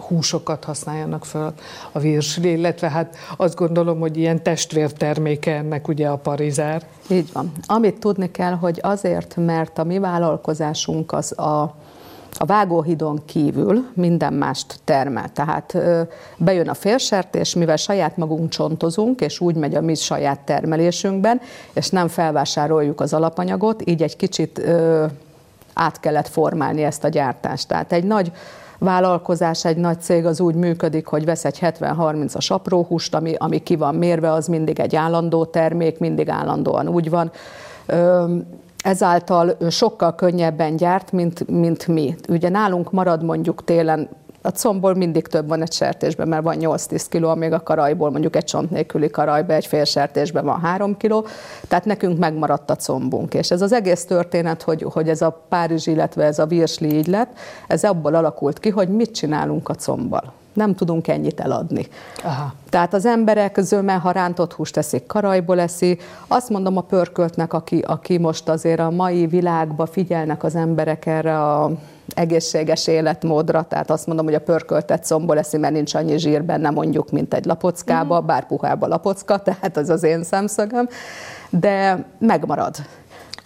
húsokat 0.08 0.64
használjanak 0.64 1.24
föl 1.24 1.52
a 1.92 1.98
virsli, 1.98 2.50
illetve 2.50 2.90
hát 2.90 3.16
azt 3.36 3.54
gondolom, 3.54 4.00
hogy 4.00 4.16
ilyen 4.16 4.42
testvérterméke 4.42 5.54
ennek 5.54 5.88
ugye 5.88 6.08
a 6.08 6.16
parizár. 6.16 6.82
Így 7.10 7.32
van. 7.32 7.52
Amit 7.66 7.98
tudni 7.98 8.30
kell, 8.30 8.54
hogy 8.54 8.78
azért, 8.82 9.36
mert 9.36 9.78
a 9.78 9.84
mi 9.84 9.98
vállalkozásunk 9.98 11.12
az 11.12 11.38
a 11.38 11.74
a 12.38 12.44
vágóhidon 12.44 13.22
kívül 13.24 13.86
minden 13.94 14.32
mást 14.32 14.80
termel. 14.84 15.32
Tehát 15.32 15.76
bejön 16.36 16.68
a 16.68 16.74
félsertés, 16.74 17.54
mivel 17.54 17.76
saját 17.76 18.16
magunk 18.16 18.48
csontozunk, 18.48 19.20
és 19.20 19.40
úgy 19.40 19.54
megy 19.54 19.74
a 19.74 19.80
mi 19.80 19.94
saját 19.94 20.40
termelésünkben, 20.40 21.40
és 21.72 21.88
nem 21.88 22.08
felvásároljuk 22.08 23.00
az 23.00 23.12
alapanyagot, 23.12 23.82
így 23.88 24.02
egy 24.02 24.16
kicsit 24.16 24.62
át 25.74 26.00
kellett 26.00 26.28
formálni 26.28 26.82
ezt 26.82 27.04
a 27.04 27.08
gyártást. 27.08 27.68
Tehát 27.68 27.92
egy 27.92 28.04
nagy 28.04 28.32
vállalkozás, 28.78 29.64
egy 29.64 29.76
nagy 29.76 30.00
cég 30.00 30.26
az 30.26 30.40
úgy 30.40 30.54
működik, 30.54 31.06
hogy 31.06 31.24
vesz 31.24 31.44
egy 31.44 31.58
70-30-as 31.60 32.52
apróhúst, 32.52 33.14
ami, 33.14 33.34
ami 33.38 33.58
ki 33.58 33.76
van 33.76 33.94
mérve, 33.94 34.32
az 34.32 34.46
mindig 34.46 34.80
egy 34.80 34.96
állandó 34.96 35.44
termék, 35.44 35.98
mindig 35.98 36.28
állandóan 36.28 36.88
úgy 36.88 37.10
van 37.10 37.30
ezáltal 38.82 39.56
sokkal 39.70 40.14
könnyebben 40.14 40.76
gyárt, 40.76 41.12
mint, 41.12 41.48
mint 41.48 41.86
mi. 41.86 42.14
Ugye 42.28 42.48
nálunk 42.48 42.92
marad 42.92 43.24
mondjuk 43.24 43.64
télen 43.64 44.08
a 44.42 44.48
combból 44.48 44.94
mindig 44.94 45.26
több 45.26 45.48
van 45.48 45.62
egy 45.62 45.72
sertésben, 45.72 46.28
mert 46.28 46.42
van 46.42 46.56
8-10 46.60 47.04
kiló, 47.08 47.28
amíg 47.28 47.52
a 47.52 47.62
karajból 47.62 48.10
mondjuk 48.10 48.36
egy 48.36 48.44
csont 48.44 48.70
nélküli 48.70 49.10
karajba 49.10 49.52
egy 49.52 49.66
fél 49.66 49.84
sertésben 49.84 50.44
van 50.44 50.60
3 50.60 50.96
kiló, 50.96 51.26
tehát 51.68 51.84
nekünk 51.84 52.18
megmaradt 52.18 52.70
a 52.70 52.76
combunk. 52.76 53.34
És 53.34 53.50
ez 53.50 53.62
az 53.62 53.72
egész 53.72 54.04
történet, 54.04 54.62
hogy, 54.62 54.82
hogy 54.92 55.08
ez 55.08 55.22
a 55.22 55.44
Párizs, 55.48 55.86
illetve 55.86 56.24
ez 56.24 56.38
a 56.38 56.46
virsli 56.46 56.96
így 56.96 57.06
lett, 57.06 57.38
ez 57.66 57.84
abból 57.84 58.14
alakult 58.14 58.58
ki, 58.58 58.68
hogy 58.68 58.88
mit 58.88 59.14
csinálunk 59.14 59.68
a 59.68 59.74
combbal 59.74 60.32
nem 60.52 60.74
tudunk 60.74 61.08
ennyit 61.08 61.40
eladni. 61.40 61.86
Aha. 62.24 62.52
Tehát 62.68 62.94
az 62.94 63.06
emberek 63.06 63.56
zöme, 63.60 63.92
ha 63.92 64.10
rántott 64.10 64.52
húst 64.52 64.74
teszik, 64.74 65.06
karajból 65.06 65.60
eszi. 65.60 65.98
Azt 66.28 66.48
mondom 66.48 66.76
a 66.76 66.80
pörköltnek, 66.80 67.52
aki, 67.52 67.78
aki 67.78 68.18
most 68.18 68.48
azért 68.48 68.80
a 68.80 68.90
mai 68.90 69.26
világban 69.26 69.86
figyelnek 69.86 70.44
az 70.44 70.54
emberek 70.54 71.06
erre 71.06 71.42
a 71.42 71.70
egészséges 72.14 72.86
életmódra, 72.86 73.62
tehát 73.62 73.90
azt 73.90 74.06
mondom, 74.06 74.24
hogy 74.24 74.34
a 74.34 74.40
pörköltet 74.40 75.06
combol 75.06 75.38
eszi, 75.38 75.56
mert 75.56 75.74
nincs 75.74 75.94
annyi 75.94 76.18
zsír 76.18 76.44
benne 76.44 76.70
mondjuk, 76.70 77.10
mint 77.10 77.34
egy 77.34 77.44
lapockába, 77.44 78.22
mm. 78.22 78.26
bár 78.26 78.46
puhába 78.46 78.86
lapocka, 78.86 79.38
tehát 79.42 79.76
az 79.76 79.88
az 79.88 80.02
én 80.02 80.22
szemszögöm, 80.22 80.88
de 81.50 82.04
megmarad. 82.18 82.76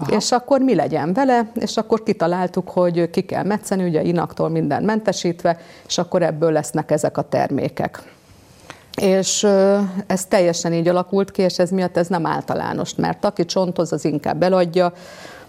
És 0.08 0.32
akkor 0.32 0.61
mi 0.61 0.75
legyen 0.75 1.12
vele, 1.12 1.50
és 1.54 1.76
akkor 1.76 2.02
kitaláltuk, 2.02 2.68
hogy 2.68 3.11
ki 3.11 3.20
kell 3.20 3.44
metszeni, 3.44 3.84
ugye 3.84 4.02
inaktól 4.02 4.49
minden 4.49 4.82
mentesítve, 4.82 5.58
és 5.87 5.99
akkor 5.99 6.23
ebből 6.23 6.52
lesznek 6.52 6.90
ezek 6.90 7.16
a 7.16 7.23
termékek. 7.23 8.02
És 9.00 9.46
ez 10.06 10.25
teljesen 10.26 10.73
így 10.73 10.88
alakult 10.88 11.30
ki, 11.30 11.42
és 11.42 11.58
ez 11.58 11.70
miatt 11.70 11.96
ez 11.96 12.08
nem 12.08 12.26
általános, 12.26 12.94
mert 12.94 13.25
aki 13.25 13.44
csontoz, 13.44 13.92
az 13.92 14.04
inkább 14.04 14.42
eladja, 14.42 14.92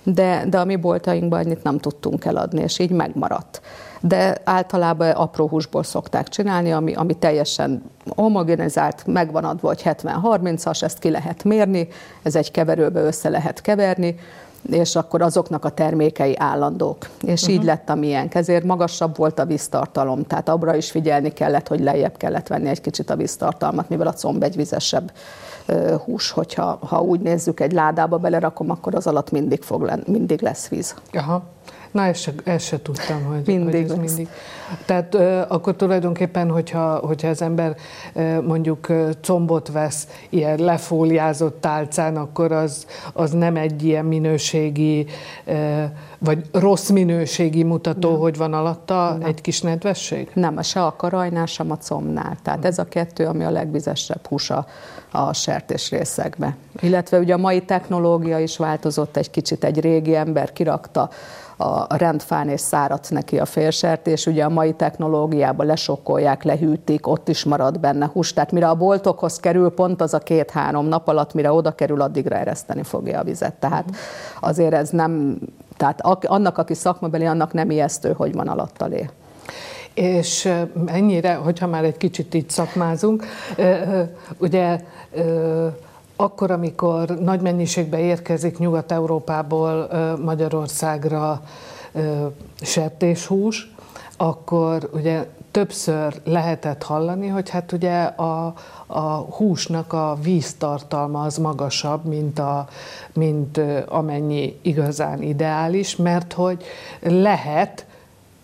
de, 0.04 0.44
de 0.50 0.60
a 0.60 0.66
mi 0.66 0.76
boltainkban 0.76 1.40
annyit 1.40 1.64
nem 1.64 1.78
tudtunk 1.78 2.26
eladni, 2.26 2.62
és 2.62 2.80
így 2.80 2.92
megmaradt. 2.92 3.62
De 4.02 4.38
általában 4.44 5.10
apró 5.10 5.48
húsból 5.48 5.84
szokták 5.84 6.28
csinálni, 6.28 6.72
ami, 6.72 6.94
ami 6.94 7.14
teljesen 7.14 7.84
homogenizált, 8.16 9.06
megvan 9.06 9.44
adva, 9.44 9.68
hogy 9.68 9.82
70-30-as, 9.86 10.84
ezt 10.84 11.00
ki 11.00 11.10
lehet 11.10 11.44
mérni, 11.44 11.88
ez 12.24 12.36
egy 12.36 12.52
keverőbe 12.52 13.02
össze 13.02 13.30
lehet 13.30 13.62
keverni, 13.62 14.16
és 14.70 14.96
akkor 14.96 15.22
azoknak 15.22 15.66
a 15.66 15.70
termékei 15.70 16.36
állandók. 16.38 17.10
És 17.22 17.42
uh-huh. 17.42 17.56
így 17.56 17.64
lett 17.64 17.90
a 17.90 17.96
miénk. 17.96 18.36
Ezért 18.36 18.64
magasabb 18.64 19.18
volt 19.18 19.40
a 19.40 19.46
víztartalom, 19.46 20.24
tehát 20.24 20.50
abra 20.50 20.76
is 20.76 20.92
figyelni 20.92 21.34
kellett, 21.34 21.68
hogy 21.68 21.80
lejjebb 21.80 22.18
kellett 22.18 22.48
venni 22.48 22.70
egy 22.70 22.82
kicsit 22.82 23.10
a 23.10 23.16
víztartalmat, 23.16 23.90
mivel 23.90 24.08
a 24.08 24.14
comb 24.14 24.44
egy 24.44 24.56
vizesebb 24.56 25.12
hús, 26.06 26.32
hogyha 26.32 26.80
ha 26.88 27.02
úgy 27.02 27.20
nézzük, 27.20 27.60
egy 27.60 27.72
ládába 27.72 28.18
belerakom, 28.18 28.70
akkor 28.70 28.96
az 28.96 29.08
alatt 29.08 29.32
mindig, 29.32 29.62
fog 29.62 29.82
lenni, 29.82 30.04
mindig 30.08 30.42
lesz 30.42 30.68
víz. 30.68 30.96
Aha. 31.14 31.44
Na, 31.96 32.06
ezt 32.06 32.22
se, 32.22 32.34
ezt 32.44 32.66
se 32.66 32.82
tudtam, 32.82 33.24
hogy, 33.24 33.42
mindig 33.46 33.90
hogy 33.90 33.92
ez 33.92 33.98
mindig. 33.98 34.28
Tehát 34.86 35.16
uh, 35.16 35.42
akkor 35.48 35.76
tulajdonképpen, 35.76 36.50
hogyha, 36.50 36.96
hogyha 36.96 37.28
az 37.28 37.42
ember 37.42 37.76
uh, 38.16 38.44
mondjuk 38.44 38.90
uh, 38.90 39.10
combot 39.22 39.72
vesz 39.72 40.08
ilyen 40.30 40.60
lefóliázott 40.60 41.62
tálcán, 41.62 42.18
akkor 42.18 42.52
az, 42.52 42.86
az 43.14 43.32
nem 43.32 43.56
egy 43.56 43.84
ilyen 43.84 44.06
minőségi, 44.06 45.06
uh, 45.46 45.84
vagy 46.18 46.46
rossz 46.52 46.90
minőségi 46.90 47.64
mutató, 47.64 48.12
nem. 48.12 48.20
hogy 48.20 48.38
van 48.38 48.54
alatta 48.54 49.16
nem. 49.20 49.28
egy 49.28 49.42
kis 49.42 49.62
nedvesség? 49.62 50.32
Nem, 50.34 50.62
se 50.62 50.86
a 50.86 50.96
karajnál, 50.96 51.46
sem 51.46 51.72
a 51.72 51.78
combnál. 51.78 52.38
Tehát 52.44 52.66
ez 52.66 52.80
a 52.80 52.86
kettő, 52.86 53.26
ami 53.26 53.44
a 53.44 53.52
legvizesebb 53.52 54.28
húsa 54.28 54.66
a 55.12 55.34
sertés 55.34 55.90
részekbe. 55.90 56.56
Illetve 56.82 57.20
ugye 57.20 57.34
a 57.34 57.38
mai 57.38 57.62
technológia 57.62 58.40
is 58.40 58.58
változott 58.58 59.18
egy 59.18 59.30
kicsit, 59.30 59.64
egy 59.64 59.80
régi 59.80 60.16
ember 60.16 60.54
kirakta 60.54 61.10
a 61.58 61.96
rendfán 61.96 62.50
és 62.50 62.62
száradt 62.62 63.10
neki 63.10 63.40
a 63.40 63.46
félsert, 63.46 64.08
és 64.08 64.26
ugye 64.26 64.44
a 64.44 64.50
mai 64.50 64.74
technológiában 64.74 65.66
lesokkolják, 65.66 66.44
lehűtik, 66.44 67.08
ott 67.08 67.30
is 67.30 67.44
marad 67.44 67.80
benne 67.80 68.10
hús. 68.14 68.34
Tehát 68.34 68.52
mire 68.52 68.68
a 68.68 68.76
boltokhoz 68.76 69.40
kerül, 69.40 69.70
pont 69.70 70.02
az 70.02 70.14
a 70.14 70.20
két-három 70.20 70.86
nap 70.86 71.08
alatt, 71.08 71.34
mire 71.34 71.52
oda 71.52 71.72
kerül, 71.72 72.02
addigra 72.02 72.36
ereszteni 72.36 72.84
fogja 72.84 73.20
a 73.20 73.24
vizet. 73.24 73.54
Tehát 73.54 73.86
azért 74.40 74.74
ez 74.74 74.90
nem, 74.90 75.38
tehát 75.78 76.02
annak, 76.26 76.58
aki 76.58 76.74
szakmabeli, 76.74 77.26
annak 77.26 77.54
nem 77.54 77.70
ijesztő, 77.70 78.14
hogy 78.14 78.34
van 78.34 78.48
alatta 78.48 78.86
lé. 78.86 79.10
És 79.94 80.54
mennyire, 80.86 81.34
hogyha 81.34 81.68
már 81.68 81.84
egy 81.84 81.98
kicsit 81.98 82.34
így 82.34 82.50
szakmázunk, 82.50 83.26
ugye 84.38 84.80
akkor, 86.16 86.52
amikor 86.52 87.10
nagy 87.10 87.42
mennyiségben 87.42 88.00
érkezik 88.00 88.58
Nyugat-Európából 88.58 89.90
Magyarországra 90.24 91.42
sertéshús, 92.62 93.74
akkor 94.18 94.90
ugye 94.94 95.28
többször 95.52 96.22
lehetett 96.24 96.84
hallani, 96.84 97.28
hogy 97.28 97.50
hát 97.50 97.72
ugye 97.72 98.04
a, 98.04 98.54
a 98.88 99.02
húsnak 99.18 99.94
a 99.94 100.18
víztartalma 100.22 101.24
az 101.24 101.38
magasabb, 101.38 102.06
mint, 102.06 102.40
a, 102.40 102.68
mint 103.14 103.62
amennyi 103.88 104.60
igazán 104.62 105.22
ideális, 105.22 105.96
mert 105.96 106.34
hogy 106.34 106.64
lehet 107.02 107.86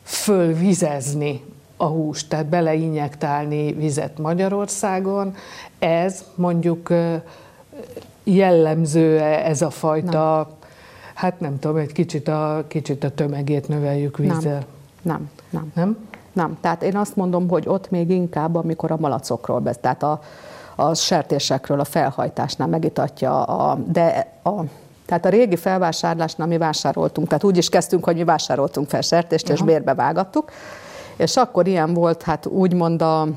fölvizezni 0.04 1.44
a 1.78 1.86
húst, 1.86 2.30
tehát 2.30 2.46
beleinjektálni 2.46 3.74
vizet 3.74 4.18
Magyarországon. 4.18 5.36
Ez 5.80 6.24
mondjuk 6.36 6.90
jellemző 8.24 9.20
ez 9.20 9.62
a 9.62 9.70
fajta, 9.70 10.36
nem. 10.36 10.48
hát 11.14 11.40
nem 11.40 11.60
tudom, 11.60 11.78
egy 11.78 11.92
kicsit 11.92 12.28
a, 12.28 12.64
kicsit 12.68 13.04
a 13.04 13.10
tömegét 13.10 13.68
növeljük 13.68 14.18
vízzel? 14.18 14.66
Nem, 15.02 15.30
nem, 15.50 15.50
nem. 15.50 15.72
Nem? 15.76 16.10
Nem. 16.34 16.58
Tehát 16.62 16.84
én 16.84 16.96
azt 16.96 17.16
mondom, 17.16 17.50
hogy 17.50 17.68
ott 17.68 17.90
még 17.90 18.10
inkább, 18.10 18.56
amikor 18.56 18.92
a 18.92 18.98
malacokról 19.00 19.60
beszél, 19.60 19.82
tehát 19.82 20.04
a, 20.04 20.22
a 20.76 20.94
sertésekről 20.94 21.80
a 21.80 21.84
felhajtásnál 21.84 22.68
megitatja, 22.68 23.44
a, 23.44 23.76
de 23.76 24.34
a 24.44 24.62
tehát 25.06 25.26
a 25.26 25.30
régi 25.30 25.56
felvásárlásnál 25.56 26.48
mi 26.48 26.58
vásároltunk, 26.58 27.28
tehát 27.28 27.44
úgy 27.44 27.58
is 27.58 27.70
kezdtünk, 27.70 28.04
hogy 28.04 28.16
mi 28.16 28.24
vásároltunk 28.24 28.90
fel 28.90 29.02
sertést, 29.02 29.46
Aha. 29.46 29.54
és 29.54 29.62
bérbe 29.62 29.94
vágattuk, 29.94 30.52
és 31.16 31.36
akkor 31.36 31.68
ilyen 31.68 31.94
volt, 31.94 32.22
hát 32.22 32.46
úgymond 32.46 33.02
a, 33.02 33.28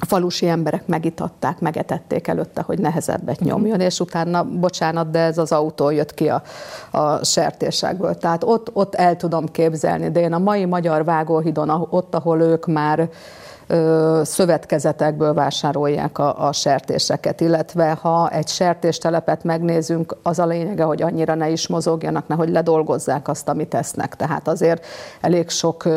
a 0.00 0.06
falusi 0.06 0.48
emberek 0.48 0.86
megitatták, 0.86 1.60
megetették 1.60 2.26
előtte, 2.26 2.62
hogy 2.62 2.78
nehezebbet 2.78 3.40
mhm. 3.40 3.48
nyomjon, 3.48 3.80
és 3.80 4.00
utána, 4.00 4.44
bocsánat, 4.44 5.10
de 5.10 5.18
ez 5.18 5.38
az 5.38 5.52
autó 5.52 5.90
jött 5.90 6.14
ki 6.14 6.28
a, 6.28 6.42
a 6.90 7.24
sertésekből. 7.24 8.14
Tehát 8.14 8.44
ott, 8.44 8.70
ott 8.72 8.94
el 8.94 9.16
tudom 9.16 9.46
képzelni, 9.46 10.10
de 10.10 10.20
én 10.20 10.32
a 10.32 10.38
mai 10.38 10.64
magyar 10.64 11.04
vágóhidon, 11.04 11.86
ott, 11.90 12.14
ahol 12.14 12.40
ők 12.40 12.66
már 12.66 13.08
szövetkezetekből 14.22 15.34
vásárolják 15.34 16.18
a, 16.18 16.46
a 16.46 16.52
sertéseket, 16.52 17.40
illetve 17.40 17.98
ha 18.00 18.30
egy 18.30 18.48
sertéstelepet 18.48 19.44
megnézünk, 19.44 20.16
az 20.22 20.38
a 20.38 20.46
lényege, 20.46 20.82
hogy 20.82 21.02
annyira 21.02 21.34
ne 21.34 21.48
is 21.48 21.66
mozogjanak, 21.66 22.28
nehogy 22.28 22.48
ledolgozzák 22.48 23.28
azt, 23.28 23.48
amit 23.48 23.68
tesznek. 23.68 24.16
Tehát 24.16 24.48
azért 24.48 24.86
elég 25.20 25.48
sok 25.48 25.88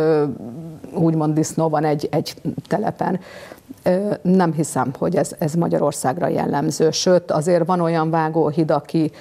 úgymond 0.93 1.33
disznó 1.33 1.69
van 1.69 1.83
egy, 1.83 2.07
egy 2.11 2.33
telepen. 2.67 3.19
Nem 4.21 4.53
hiszem, 4.53 4.91
hogy 4.97 5.15
ez, 5.15 5.31
ez 5.39 5.53
Magyarországra 5.53 6.27
jellemző. 6.27 6.91
Sőt, 6.91 7.31
azért 7.31 7.65
van 7.65 7.79
olyan 7.79 8.09
vágóhid, 8.09 8.71
aki, 8.71 9.11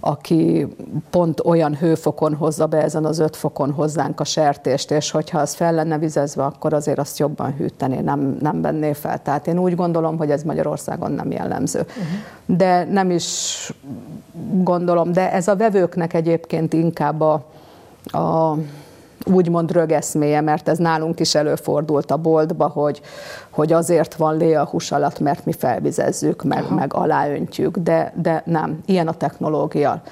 aki 0.00 0.66
pont 1.10 1.40
olyan 1.44 1.76
hőfokon 1.76 2.34
hozza 2.34 2.66
be 2.66 2.82
ezen 2.82 3.04
az 3.04 3.18
öt 3.18 3.36
fokon 3.36 3.72
hozzánk 3.72 4.20
a 4.20 4.24
sertést, 4.24 4.90
és 4.90 5.10
hogyha 5.10 5.38
az 5.38 5.54
fel 5.54 5.72
lenne 5.72 5.98
vizezve, 5.98 6.44
akkor 6.44 6.72
azért 6.72 6.98
azt 6.98 7.18
jobban 7.18 7.54
hűtené, 7.56 8.00
nem, 8.00 8.36
nem 8.40 8.60
venné 8.60 8.92
fel. 8.92 9.22
Tehát 9.22 9.46
én 9.46 9.58
úgy 9.58 9.74
gondolom, 9.74 10.16
hogy 10.16 10.30
ez 10.30 10.42
Magyarországon 10.42 11.12
nem 11.12 11.30
jellemző. 11.30 11.78
Uh-huh. 11.78 12.56
De 12.58 12.84
nem 12.84 13.10
is 13.10 13.72
gondolom, 14.52 15.12
de 15.12 15.32
ez 15.32 15.48
a 15.48 15.56
vevőknek 15.56 16.14
egyébként 16.14 16.72
inkább 16.72 17.20
a, 17.20 17.44
a 18.04 18.56
úgymond 19.26 19.72
rögeszméje, 19.72 20.40
mert 20.40 20.68
ez 20.68 20.78
nálunk 20.78 21.20
is 21.20 21.34
előfordult 21.34 22.10
a 22.10 22.16
boltba, 22.16 22.68
hogy, 22.68 23.00
hogy 23.50 23.72
azért 23.72 24.14
van 24.14 24.36
lé 24.36 24.54
a 24.54 24.64
hús 24.64 24.92
alatt, 24.92 25.18
mert 25.18 25.44
mi 25.44 25.52
felvizezzük, 25.52 26.42
meg, 26.42 26.64
meg 26.74 26.94
aláöntjük, 26.94 27.76
de, 27.76 28.12
de 28.16 28.42
nem, 28.46 28.80
ilyen 28.86 29.08
a 29.08 29.12
technológia. 29.12 30.02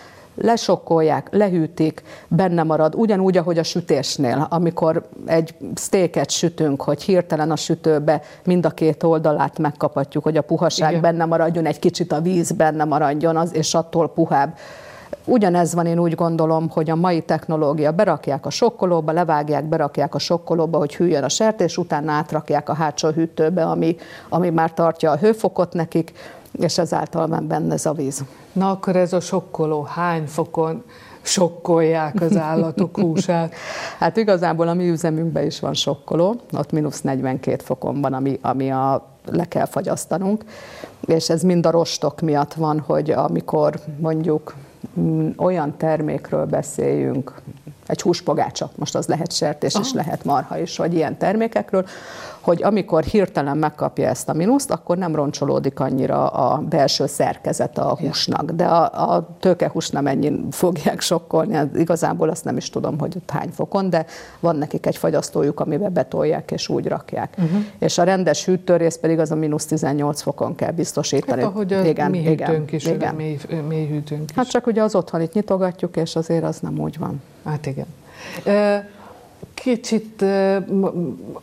Lesokkolják, 0.40 1.28
lehűtik, 1.30 2.02
benne 2.28 2.62
marad, 2.62 2.94
ugyanúgy, 2.94 3.36
ahogy 3.36 3.58
a 3.58 3.62
sütésnél, 3.62 4.46
amikor 4.50 5.08
egy 5.26 5.54
sztéket 5.74 6.30
sütünk, 6.30 6.82
hogy 6.82 7.02
hirtelen 7.02 7.50
a 7.50 7.56
sütőbe 7.56 8.22
mind 8.44 8.66
a 8.66 8.70
két 8.70 9.02
oldalát 9.02 9.58
megkapatjuk, 9.58 10.24
hogy 10.24 10.36
a 10.36 10.42
puhaság 10.42 10.90
Igen. 10.90 11.02
benne 11.02 11.24
maradjon, 11.24 11.66
egy 11.66 11.78
kicsit 11.78 12.12
a 12.12 12.20
víz 12.20 12.52
benne 12.52 12.84
maradjon, 12.84 13.36
az, 13.36 13.54
és 13.54 13.74
attól 13.74 14.08
puhább 14.08 14.56
Ugyanez 15.30 15.74
van, 15.74 15.86
én 15.86 15.98
úgy 15.98 16.14
gondolom, 16.14 16.68
hogy 16.70 16.90
a 16.90 16.96
mai 16.96 17.20
technológia 17.22 17.92
berakják 17.92 18.46
a 18.46 18.50
sokkolóba, 18.50 19.12
levágják, 19.12 19.64
berakják 19.64 20.14
a 20.14 20.18
sokkolóba, 20.18 20.78
hogy 20.78 20.96
hűljön 20.96 21.24
a 21.24 21.28
sertés, 21.28 21.76
utána 21.76 22.12
átrakják 22.12 22.68
a 22.68 22.74
hátsó 22.74 23.08
hűtőbe, 23.08 23.64
ami, 23.64 23.96
ami 24.28 24.50
már 24.50 24.74
tartja 24.74 25.10
a 25.10 25.16
hőfokot 25.16 25.72
nekik, 25.72 26.12
és 26.52 26.78
ezáltal 26.78 27.26
van 27.26 27.46
benne 27.46 27.72
ez 27.72 27.86
a 27.86 27.92
víz. 27.92 28.24
Na 28.52 28.70
akkor 28.70 28.96
ez 28.96 29.12
a 29.12 29.20
sokkoló 29.20 29.82
hány 29.82 30.26
fokon 30.26 30.82
sokkolják 31.22 32.20
az 32.20 32.36
állatok 32.36 32.96
húsát? 32.96 33.54
hát 34.00 34.16
igazából 34.16 34.68
a 34.68 34.74
mi 34.74 34.88
üzemünkben 34.88 35.46
is 35.46 35.60
van 35.60 35.74
sokkoló, 35.74 36.36
ott 36.52 36.72
mínusz 36.72 37.00
42 37.00 37.62
fokon 37.64 38.00
van, 38.00 38.12
ami, 38.12 38.38
ami 38.42 38.70
a 38.70 39.06
le 39.24 39.44
kell 39.44 39.66
fagyasztanunk, 39.66 40.44
és 41.06 41.30
ez 41.30 41.42
mind 41.42 41.66
a 41.66 41.70
rostok 41.70 42.20
miatt 42.20 42.54
van, 42.54 42.80
hogy 42.80 43.10
amikor 43.10 43.80
mondjuk 43.98 44.54
olyan 45.36 45.76
termékről 45.76 46.46
beszéljünk, 46.46 47.40
egy 47.86 48.02
húspogácsa, 48.02 48.70
most 48.74 48.94
az 48.94 49.06
lehet 49.06 49.32
sertés 49.32 49.74
és 49.80 49.92
lehet 49.92 50.24
marha 50.24 50.58
is, 50.58 50.76
vagy 50.76 50.94
ilyen 50.94 51.18
termékekről, 51.18 51.86
hogy 52.48 52.62
amikor 52.62 53.02
hirtelen 53.04 53.56
megkapja 53.56 54.08
ezt 54.08 54.28
a 54.28 54.32
mínuszt, 54.32 54.70
akkor 54.70 54.98
nem 54.98 55.14
roncsolódik 55.14 55.80
annyira 55.80 56.26
a 56.26 56.58
belső 56.58 57.06
szerkezete 57.06 57.80
a 57.80 57.96
húsnak. 57.96 58.50
De 58.50 58.64
a, 58.64 59.12
a 59.12 59.28
tőkehús 59.40 59.90
nem 59.90 60.06
ennyi 60.06 60.40
fogják 60.50 61.00
sokkolni, 61.00 61.54
hát 61.54 61.76
igazából 61.76 62.28
azt 62.28 62.44
nem 62.44 62.56
is 62.56 62.70
tudom, 62.70 62.98
hogy 62.98 63.12
ott 63.16 63.30
hány 63.30 63.50
fokon, 63.50 63.90
de 63.90 64.06
van 64.40 64.56
nekik 64.56 64.86
egy 64.86 64.96
fagyasztójuk, 64.96 65.60
amiben 65.60 65.92
betolják 65.92 66.50
és 66.50 66.68
úgy 66.68 66.86
rakják. 66.86 67.34
Uh-huh. 67.38 67.64
És 67.78 67.98
a 67.98 68.02
rendes 68.02 68.44
hűtőrész 68.44 68.96
pedig 68.96 69.18
az 69.18 69.30
a 69.30 69.34
mínusz 69.36 69.66
18 69.66 70.22
fokon 70.22 70.54
kell 70.54 70.72
biztosítani. 70.72 71.42
Hát 71.42 71.50
ahogy 71.50 71.72
a 71.72 71.84
igen, 71.84 72.10
mi 72.10 72.24
hűtőnk 72.24 72.72
is, 72.72 72.86
igen. 72.86 73.14
mély, 73.14 73.38
mély 73.68 73.86
hűtőnk 73.86 74.30
is. 74.30 74.36
Hát 74.36 74.48
csak 74.48 74.66
ugye 74.66 74.82
az 74.82 74.94
otthonit 74.94 75.32
nyitogatjuk, 75.32 75.96
és 75.96 76.16
azért 76.16 76.44
az 76.44 76.60
nem 76.60 76.78
úgy 76.78 76.98
van. 76.98 77.22
Hát 77.44 77.66
igen. 77.66 77.86
Kicsit, 79.62 80.24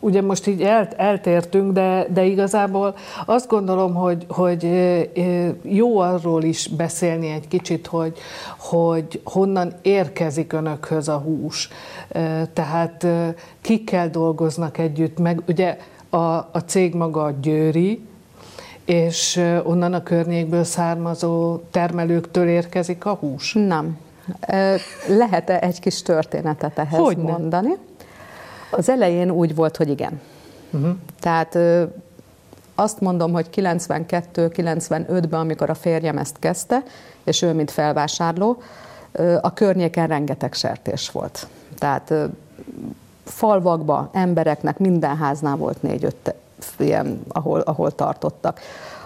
ugye 0.00 0.22
most 0.22 0.46
így 0.46 0.62
el, 0.62 0.88
eltértünk, 0.96 1.72
de, 1.72 2.06
de 2.12 2.24
igazából 2.24 2.94
azt 3.26 3.48
gondolom, 3.48 3.94
hogy, 3.94 4.26
hogy 4.28 4.68
jó 5.62 5.98
arról 5.98 6.42
is 6.42 6.68
beszélni 6.68 7.30
egy 7.30 7.48
kicsit, 7.48 7.86
hogy, 7.86 8.18
hogy 8.58 9.20
honnan 9.24 9.72
érkezik 9.82 10.52
önökhöz 10.52 11.08
a 11.08 11.16
hús. 11.18 11.68
Tehát 12.52 13.06
kikkel 13.60 14.10
dolgoznak 14.10 14.78
együtt, 14.78 15.18
meg 15.18 15.42
ugye 15.48 15.78
a, 16.10 16.16
a 16.34 16.62
cég 16.66 16.94
maga 16.94 17.24
a 17.24 17.30
Győri, 17.40 18.00
és 18.84 19.40
onnan 19.64 19.92
a 19.92 20.02
környékből 20.02 20.64
származó 20.64 21.60
termelőktől 21.70 22.48
érkezik 22.48 23.04
a 23.04 23.14
hús? 23.14 23.52
Nem. 23.52 23.98
Lehet-e 25.08 25.58
egy 25.58 25.80
kis 25.80 26.02
történetet 26.02 26.78
ehhez 26.78 26.98
Hogyne? 26.98 27.30
mondani? 27.30 27.70
Az 28.70 28.88
elején 28.88 29.30
úgy 29.30 29.54
volt, 29.54 29.76
hogy 29.76 29.88
igen. 29.88 30.20
Uh-huh. 30.70 30.96
Tehát 31.20 31.58
azt 32.74 33.00
mondom, 33.00 33.32
hogy 33.32 33.48
92-95-ben, 33.54 35.40
amikor 35.40 35.70
a 35.70 35.74
férjem 35.74 36.18
ezt 36.18 36.38
kezdte, 36.38 36.82
és 37.24 37.42
ő 37.42 37.52
mint 37.52 37.70
felvásárló, 37.70 38.62
a 39.40 39.52
környéken 39.52 40.06
rengeteg 40.06 40.52
sertés 40.52 41.10
volt. 41.10 41.46
Tehát 41.78 42.14
falvakba, 43.24 44.10
embereknek 44.12 44.78
minden 44.78 45.16
háznál 45.16 45.56
volt 45.56 45.82
négy-öt 45.82 46.34
ilyen, 46.78 47.22
ahol, 47.28 47.60
ahol 47.60 47.94
tartottak. 47.94 48.60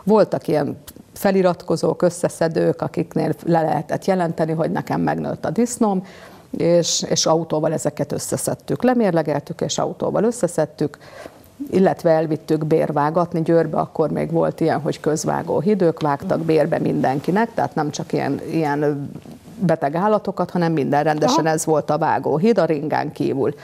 Voltak 0.05 0.49
ilyen 0.49 0.79
feliratkozók, 1.12 2.03
összeszedők, 2.03 2.83
akiknél 2.83 3.35
le 3.44 3.62
lehetett 3.62 4.05
jelenteni, 4.05 4.53
hogy 4.53 4.70
nekem 4.70 5.01
megnőtt 5.01 5.44
a 5.44 5.51
disznom, 5.51 6.07
és, 6.56 7.04
és 7.08 7.26
autóval 7.26 7.72
ezeket 7.72 8.12
összeszedtük. 8.12 8.82
Lemérlegeltük, 8.82 9.60
és 9.60 9.78
autóval 9.78 10.24
összeszedtük, 10.24 10.98
illetve 11.70 12.10
elvittük 12.10 12.66
bérvágatni. 12.66 13.42
Győrbe 13.42 13.78
akkor 13.78 14.10
még 14.10 14.30
volt 14.30 14.60
ilyen, 14.60 14.80
hogy 14.80 15.00
közvágó 15.00 15.60
hidők 15.60 16.00
vágtak 16.00 16.40
bérbe 16.40 16.78
mindenkinek, 16.78 17.54
tehát 17.54 17.74
nem 17.74 17.90
csak 17.90 18.12
ilyen, 18.12 18.40
ilyen 18.50 19.10
beteg 19.58 19.94
állatokat, 19.94 20.50
hanem 20.50 20.72
minden 20.72 21.02
rendesen 21.02 21.44
Aha. 21.44 21.54
ez 21.54 21.64
volt 21.64 21.90
a 21.90 21.98
vágóhíd 21.98 22.58
a 22.58 22.64
ringán 22.64 23.12
kívül. 23.12 23.54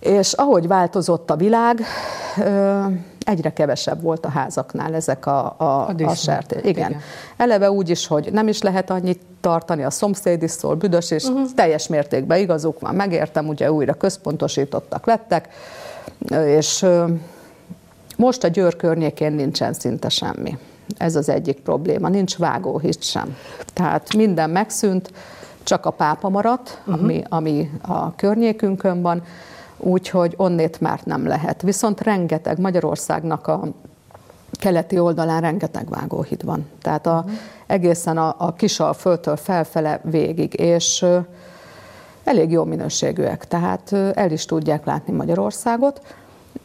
És 0.00 0.32
ahogy 0.32 0.66
változott 0.66 1.30
a 1.30 1.36
világ, 1.36 1.80
egyre 3.30 3.52
kevesebb 3.52 4.02
volt 4.02 4.24
a 4.24 4.28
házaknál 4.28 4.94
ezek 4.94 5.26
a, 5.26 5.54
a, 5.58 5.64
a, 5.64 5.94
a 6.04 6.14
sertés. 6.14 6.62
Igen. 6.62 6.90
igen. 6.90 7.00
Eleve 7.36 7.70
úgy 7.70 7.88
is, 7.88 8.06
hogy 8.06 8.28
nem 8.32 8.48
is 8.48 8.62
lehet 8.62 8.90
annyit 8.90 9.20
tartani, 9.40 9.82
a 9.82 9.90
szomszéd 9.90 10.42
is 10.42 10.50
szól, 10.50 10.74
büdös, 10.74 11.10
és 11.10 11.24
uh-huh. 11.24 11.48
teljes 11.54 11.86
mértékben 11.86 12.38
igazuk 12.38 12.80
van, 12.80 12.94
megértem, 12.94 13.48
ugye 13.48 13.72
újra 13.72 13.94
központosítottak 13.94 15.06
lettek, 15.06 15.48
és 16.46 16.86
most 18.16 18.44
a 18.44 18.48
Győr 18.48 18.76
környékén 18.76 19.32
nincsen 19.32 19.72
szinte 19.72 20.08
semmi. 20.08 20.58
Ez 20.98 21.16
az 21.16 21.28
egyik 21.28 21.60
probléma, 21.60 22.08
nincs 22.08 22.36
vágóhíd 22.36 23.02
sem. 23.02 23.36
Tehát 23.72 24.14
minden 24.14 24.50
megszűnt, 24.50 25.12
csak 25.62 25.86
a 25.86 25.90
pápa 25.90 26.28
maradt, 26.28 26.80
uh-huh. 26.84 27.02
ami, 27.02 27.22
ami 27.28 27.70
a 27.82 28.14
környékünkön 28.14 29.02
van, 29.02 29.22
úgyhogy 29.80 30.34
onnét 30.36 30.80
már 30.80 31.00
nem 31.04 31.26
lehet. 31.26 31.62
Viszont 31.62 32.00
rengeteg 32.00 32.58
Magyarországnak 32.58 33.46
a 33.46 33.68
keleti 34.52 34.98
oldalán 34.98 35.40
rengeteg 35.40 35.88
vágóhíd 35.88 36.44
van. 36.44 36.68
Tehát 36.82 37.06
a, 37.06 37.24
egészen 37.66 38.18
a, 38.18 38.36
a 38.38 38.92
földtől 38.92 39.36
felfele 39.36 40.00
végig, 40.04 40.60
és 40.60 41.04
elég 42.24 42.50
jó 42.50 42.64
minőségűek, 42.64 43.48
tehát 43.48 43.92
el 43.92 44.30
is 44.30 44.44
tudják 44.44 44.84
látni 44.84 45.12
Magyarországot, 45.12 46.00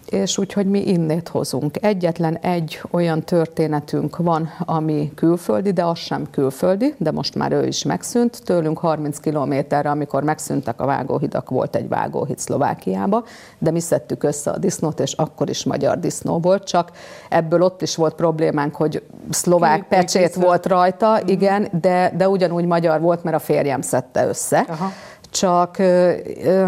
és 0.09 0.37
úgyhogy 0.37 0.65
mi 0.65 0.87
innét 0.87 1.27
hozunk. 1.27 1.77
Egyetlen 1.81 2.37
egy 2.37 2.81
olyan 2.91 3.23
történetünk 3.23 4.17
van, 4.17 4.49
ami 4.65 5.11
külföldi, 5.15 5.71
de 5.71 5.83
az 5.83 5.97
sem 5.97 6.29
külföldi, 6.31 6.93
de 6.97 7.11
most 7.11 7.35
már 7.35 7.51
ő 7.51 7.65
is 7.67 7.83
megszűnt. 7.83 8.41
Tőlünk 8.43 8.77
30 8.77 9.19
kilométerre, 9.19 9.89
amikor 9.89 10.23
megszűntek 10.23 10.81
a 10.81 10.85
vágóhidak, 10.85 11.49
volt 11.49 11.75
egy 11.75 11.87
vágóhíd 11.87 12.39
Szlovákiába, 12.39 13.23
de 13.57 13.71
mi 13.71 13.79
szedtük 13.79 14.23
össze 14.23 14.51
a 14.51 14.57
disznót, 14.57 14.99
és 14.99 15.13
akkor 15.13 15.49
is 15.49 15.63
magyar 15.63 15.99
disznó 15.99 16.39
volt, 16.39 16.63
csak 16.63 16.91
ebből 17.29 17.61
ott 17.61 17.81
is 17.81 17.95
volt 17.95 18.15
problémánk, 18.15 18.75
hogy 18.75 19.03
szlovák 19.29 19.79
Két 19.79 19.87
pecsét 19.87 20.25
vissza. 20.25 20.39
volt 20.39 20.65
rajta, 20.65 21.19
mm. 21.23 21.27
igen, 21.27 21.67
de, 21.81 22.13
de 22.17 22.29
ugyanúgy 22.29 22.65
magyar 22.65 23.01
volt, 23.01 23.23
mert 23.23 23.35
a 23.35 23.39
férjem 23.39 23.81
szedte 23.81 24.27
össze. 24.27 24.65
Aha. 24.67 24.91
Csak 25.29 25.77
ö, 25.77 26.13
ö, 26.43 26.65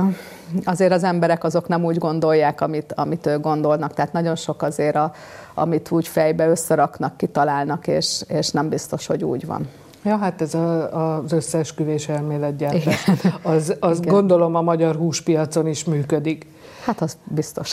azért 0.63 0.91
az 0.91 1.03
emberek 1.03 1.43
azok 1.43 1.67
nem 1.67 1.83
úgy 1.83 1.97
gondolják, 1.97 2.61
amit, 2.61 2.93
amit 2.93 3.25
ők 3.25 3.41
gondolnak. 3.41 3.93
Tehát 3.93 4.13
nagyon 4.13 4.35
sok 4.35 4.61
azért, 4.61 4.95
a, 4.95 5.11
amit 5.53 5.91
úgy 5.91 6.07
fejbe 6.07 6.47
összeraknak, 6.47 7.17
kitalálnak, 7.17 7.87
és, 7.87 8.23
és 8.27 8.49
nem 8.49 8.69
biztos, 8.69 9.07
hogy 9.07 9.23
úgy 9.23 9.45
van. 9.45 9.67
Ja, 10.03 10.17
hát 10.17 10.41
ez 10.41 10.53
a, 10.53 11.15
az 11.15 11.31
összeesküvés 11.31 12.09
elméletgyártás. 12.09 13.09
Az, 13.41 13.75
az 13.79 13.99
gondolom 13.99 14.55
a 14.55 14.61
magyar 14.61 14.95
húspiacon 14.95 15.67
is 15.67 15.83
működik. 15.83 16.47
Hát 16.85 17.01
az 17.01 17.17
biztos. 17.23 17.71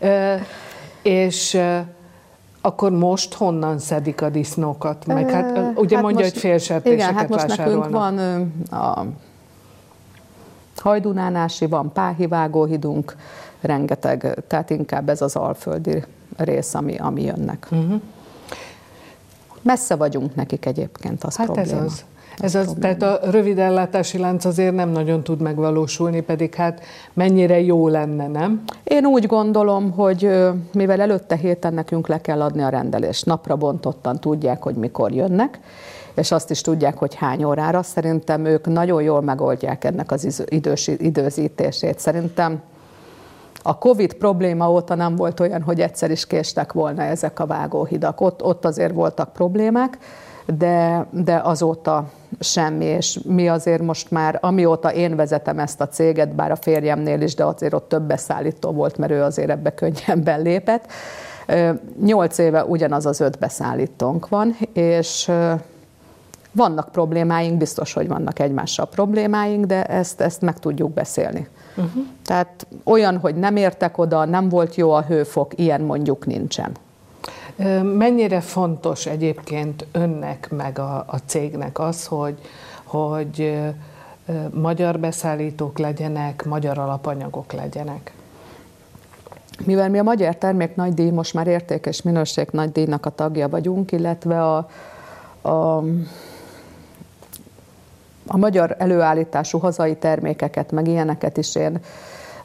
e, 0.00 0.40
és 1.02 1.60
akkor 2.60 2.90
most 2.90 3.34
honnan 3.34 3.78
szedik 3.78 4.22
a 4.22 4.28
disznókat? 4.28 5.06
Meg 5.06 5.30
hát 5.30 5.58
ugye 5.74 5.94
hát 5.94 6.04
mondja, 6.04 6.24
most, 6.24 6.32
hogy 6.32 6.40
félsertéseket 6.40 7.10
Igen, 7.10 7.14
hát 7.14 7.28
most 7.28 7.46
vásárolnak. 7.46 7.90
nekünk 7.90 7.98
van 7.98 8.80
a 8.80 9.06
Hajdunánási 10.76 11.66
van, 11.66 11.92
Páhi 11.92 12.26
vágóhidunk, 12.26 13.16
rengeteg, 13.60 14.42
tehát 14.46 14.70
inkább 14.70 15.08
ez 15.08 15.22
az 15.22 15.36
alföldi 15.36 16.04
rész, 16.36 16.74
ami, 16.74 16.96
ami 16.96 17.22
jönnek. 17.22 17.68
Uh-huh. 17.70 18.00
Messze 19.62 19.96
vagyunk 19.96 20.34
nekik 20.34 20.66
egyébként, 20.66 21.24
az 21.24 21.36
hát 21.36 21.46
probléma. 21.46 21.78
ez 21.78 21.84
az. 21.84 22.04
Ez 22.38 22.54
az, 22.54 22.74
tehát 22.80 23.02
a 23.02 23.18
rövid 23.30 23.58
ellátási 23.58 24.18
lánc 24.18 24.44
azért 24.44 24.74
nem 24.74 24.88
nagyon 24.88 25.22
tud 25.22 25.40
megvalósulni, 25.40 26.20
pedig 26.20 26.54
hát 26.54 26.82
mennyire 27.12 27.60
jó 27.60 27.88
lenne, 27.88 28.28
nem? 28.28 28.62
Én 28.84 29.06
úgy 29.06 29.26
gondolom, 29.26 29.90
hogy 29.90 30.30
mivel 30.72 31.00
előtte 31.00 31.36
héten 31.36 31.74
nekünk 31.74 32.06
le 32.06 32.20
kell 32.20 32.42
adni 32.42 32.62
a 32.62 32.68
rendelést, 32.68 33.26
napra 33.26 33.56
bontottan 33.56 34.18
tudják, 34.20 34.62
hogy 34.62 34.74
mikor 34.74 35.12
jönnek, 35.12 35.60
és 36.14 36.32
azt 36.32 36.50
is 36.50 36.60
tudják, 36.60 36.98
hogy 36.98 37.14
hány 37.14 37.44
órára. 37.44 37.82
Szerintem 37.82 38.44
ők 38.44 38.66
nagyon 38.66 39.02
jól 39.02 39.20
megoldják 39.20 39.84
ennek 39.84 40.12
az 40.12 40.44
idős, 40.48 40.86
időzítését. 40.86 41.98
Szerintem 41.98 42.62
a 43.62 43.78
Covid 43.78 44.14
probléma 44.14 44.70
óta 44.70 44.94
nem 44.94 45.16
volt 45.16 45.40
olyan, 45.40 45.62
hogy 45.62 45.80
egyszer 45.80 46.10
is 46.10 46.26
késtek 46.26 46.72
volna 46.72 47.02
ezek 47.02 47.40
a 47.40 47.46
vágóhidak. 47.46 48.20
Ott, 48.20 48.42
ott 48.42 48.64
azért 48.64 48.94
voltak 48.94 49.32
problémák, 49.32 49.98
de, 50.46 51.06
de 51.10 51.40
azóta 51.44 52.10
semmi, 52.40 52.84
és 52.84 53.18
mi 53.26 53.48
azért 53.48 53.82
most 53.82 54.10
már, 54.10 54.38
amióta 54.40 54.92
én 54.92 55.16
vezetem 55.16 55.58
ezt 55.58 55.80
a 55.80 55.88
céget, 55.88 56.34
bár 56.34 56.50
a 56.50 56.56
férjemnél 56.56 57.20
is, 57.20 57.34
de 57.34 57.44
azért 57.44 57.74
ott 57.74 57.88
több 57.88 58.02
beszállító 58.02 58.70
volt, 58.70 58.98
mert 58.98 59.12
ő 59.12 59.22
azért 59.22 59.50
ebbe 59.50 59.74
könnyebben 59.74 60.42
lépett. 60.42 60.86
Nyolc 62.04 62.38
éve 62.38 62.64
ugyanaz 62.64 63.06
az 63.06 63.20
öt 63.20 63.38
beszállítónk 63.38 64.28
van, 64.28 64.56
és 64.72 65.30
vannak 66.52 66.88
problémáink, 66.92 67.56
biztos, 67.58 67.92
hogy 67.92 68.08
vannak 68.08 68.38
egymással 68.38 68.86
problémáink, 68.86 69.64
de 69.64 69.84
ezt, 69.84 70.20
ezt 70.20 70.40
meg 70.40 70.58
tudjuk 70.58 70.92
beszélni. 70.92 71.48
Uh-huh. 71.76 72.04
Tehát 72.24 72.66
olyan, 72.84 73.18
hogy 73.18 73.34
nem 73.34 73.56
értek 73.56 73.98
oda, 73.98 74.24
nem 74.24 74.48
volt 74.48 74.74
jó 74.74 74.90
a 74.90 75.02
hőfok, 75.02 75.58
ilyen 75.58 75.80
mondjuk 75.80 76.26
nincsen. 76.26 76.72
Mennyire 77.82 78.40
fontos 78.40 79.06
egyébként 79.06 79.86
önnek 79.92 80.50
meg 80.50 80.78
a, 80.78 81.04
a 81.06 81.16
cégnek 81.26 81.78
az, 81.78 82.06
hogy, 82.06 82.38
hogy 82.84 83.60
magyar 84.50 84.98
beszállítók 84.98 85.78
legyenek, 85.78 86.44
magyar 86.44 86.78
alapanyagok 86.78 87.52
legyenek? 87.52 88.12
Mivel 89.64 89.90
mi 89.90 89.98
a 89.98 90.02
Magyar 90.02 90.36
Termék 90.36 90.74
Nagy 90.74 90.94
Díj, 90.94 91.10
most 91.10 91.34
már 91.34 91.46
értékes 91.46 92.02
minőség 92.02 92.48
Nagy 92.50 92.72
Díjnak 92.72 93.06
a 93.06 93.10
tagja 93.10 93.48
vagyunk, 93.48 93.92
illetve 93.92 94.42
a, 94.42 94.68
a 95.48 95.82
a 98.26 98.36
magyar 98.36 98.74
előállítású 98.78 99.58
hazai 99.58 99.96
termékeket, 99.96 100.72
meg 100.72 100.88
ilyeneket 100.88 101.36
is 101.36 101.54
én 101.54 101.80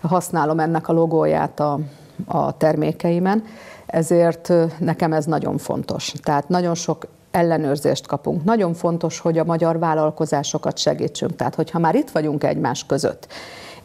használom 0.01 0.59
ennek 0.59 0.87
a 0.87 0.93
logóját 0.93 1.59
a, 1.59 1.79
a 2.25 2.57
termékeimen, 2.57 3.43
ezért 3.85 4.53
nekem 4.79 5.13
ez 5.13 5.25
nagyon 5.25 5.57
fontos. 5.57 6.13
Tehát 6.23 6.49
nagyon 6.49 6.75
sok 6.75 7.07
ellenőrzést 7.31 8.07
kapunk. 8.07 8.43
Nagyon 8.43 8.73
fontos, 8.73 9.19
hogy 9.19 9.37
a 9.37 9.43
magyar 9.43 9.79
vállalkozásokat 9.79 10.77
segítsünk. 10.77 11.35
Tehát, 11.35 11.55
hogyha 11.55 11.79
már 11.79 11.95
itt 11.95 12.09
vagyunk 12.09 12.43
egymás 12.43 12.85
között, 12.85 13.27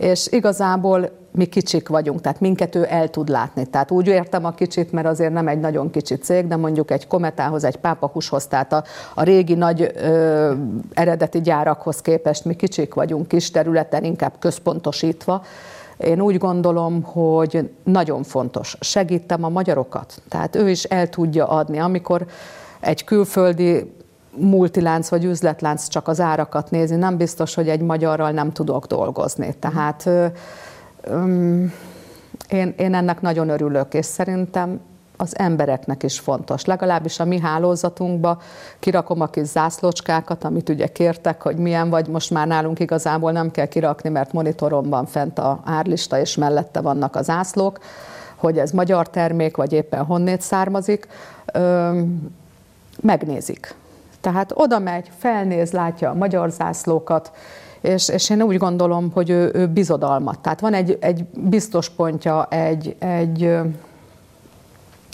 és 0.03 0.29
igazából 0.31 1.11
mi 1.31 1.45
kicsik 1.45 1.89
vagyunk, 1.89 2.21
tehát 2.21 2.41
minket 2.41 2.75
ő 2.75 2.87
el 2.89 3.09
tud 3.09 3.29
látni. 3.29 3.67
Tehát 3.67 3.91
úgy 3.91 4.07
értem 4.07 4.45
a 4.45 4.51
kicsit, 4.51 4.93
mert 4.93 5.07
azért 5.07 5.33
nem 5.33 5.49
egy 5.49 5.61
nagyon 5.61 5.91
kicsi 5.91 6.15
cég, 6.15 6.47
de 6.47 6.57
mondjuk 6.57 6.91
egy 6.91 7.07
kometához, 7.07 7.65
egy 7.65 7.77
pápahúshoz, 7.77 8.47
tehát 8.47 8.73
a, 8.73 8.85
a 9.15 9.23
régi 9.23 9.55
nagy 9.55 9.93
ö, 9.95 10.53
eredeti 10.93 11.41
gyárakhoz 11.41 12.01
képest 12.01 12.45
mi 12.45 12.55
kicsik 12.55 12.95
vagyunk, 12.95 13.29
kis 13.29 13.51
területen, 13.51 14.05
inkább 14.05 14.33
központosítva. 14.39 15.43
Én 15.97 16.21
úgy 16.21 16.39
gondolom, 16.39 17.03
hogy 17.03 17.71
nagyon 17.85 18.23
fontos. 18.23 18.77
Segítem 18.81 19.45
a 19.45 19.49
magyarokat, 19.49 20.23
tehát 20.29 20.57
ő 20.57 20.71
is 20.71 20.85
el 20.85 21.09
tudja 21.09 21.49
adni. 21.49 21.79
Amikor 21.79 22.27
egy 22.81 23.05
külföldi 23.05 23.93
multilánc 24.37 25.09
vagy 25.09 25.25
üzletlánc 25.25 25.89
csak 25.89 26.09
az 26.09 26.21
árakat 26.21 26.71
nézi, 26.71 26.95
nem 26.95 27.17
biztos, 27.17 27.55
hogy 27.55 27.69
egy 27.69 27.81
magyarral 27.81 28.31
nem 28.31 28.53
tudok 28.53 28.87
dolgozni. 28.87 29.55
Tehát 29.59 30.11
um, 31.09 31.73
én, 32.49 32.75
én 32.77 32.95
ennek 32.95 33.21
nagyon 33.21 33.49
örülök, 33.49 33.95
és 33.95 34.07
szerintem 34.07 34.81
az 35.17 35.39
embereknek 35.39 36.03
is 36.03 36.19
fontos. 36.19 36.65
Legalábbis 36.65 37.21
a 37.21 37.25
mi 37.25 37.41
hálózatunkba 37.41 38.41
kirakom 38.79 39.21
a 39.21 39.27
kis 39.27 39.47
zászlócskákat, 39.47 40.45
amit 40.45 40.69
ugye 40.69 40.87
kértek, 40.87 41.43
hogy 41.43 41.57
milyen 41.57 41.91
vagy, 41.91 42.09
most 42.09 42.31
már 42.31 42.47
nálunk 42.47 42.81
igazából 42.81 43.33
nem 43.33 43.51
kell 43.51 43.67
kirakni, 43.67 44.11
mert 44.11 44.33
monitoron 44.33 44.89
van 44.89 45.07
fent 45.07 45.39
a 45.39 45.61
árlista, 45.65 46.19
és 46.19 46.37
mellette 46.37 46.81
vannak 46.81 47.17
az 47.17 47.25
zászlók, 47.25 47.79
hogy 48.37 48.59
ez 48.59 48.71
magyar 48.71 49.11
termék, 49.11 49.57
vagy 49.57 49.73
éppen 49.73 50.05
honnét 50.05 50.41
származik. 50.41 51.09
Öm, 51.53 52.33
megnézik. 53.01 53.75
Tehát 54.23 54.53
oda 54.55 54.79
megy, 54.79 55.11
felnéz, 55.19 55.73
látja 55.73 56.11
a 56.11 56.15
magyar 56.15 56.51
zászlókat, 56.51 57.33
és, 57.81 58.09
és 58.09 58.31
én 58.31 58.43
úgy 58.43 58.57
gondolom, 58.57 59.11
hogy 59.13 59.31
ő, 59.31 59.51
ő 59.55 59.67
bizodalmat. 59.67 60.39
Tehát 60.39 60.61
van 60.61 60.75
egy, 60.75 60.99
egy 61.01 61.25
biztos 61.25 61.89
pontja, 61.89 62.47
egy, 62.51 62.97
egy 62.99 63.59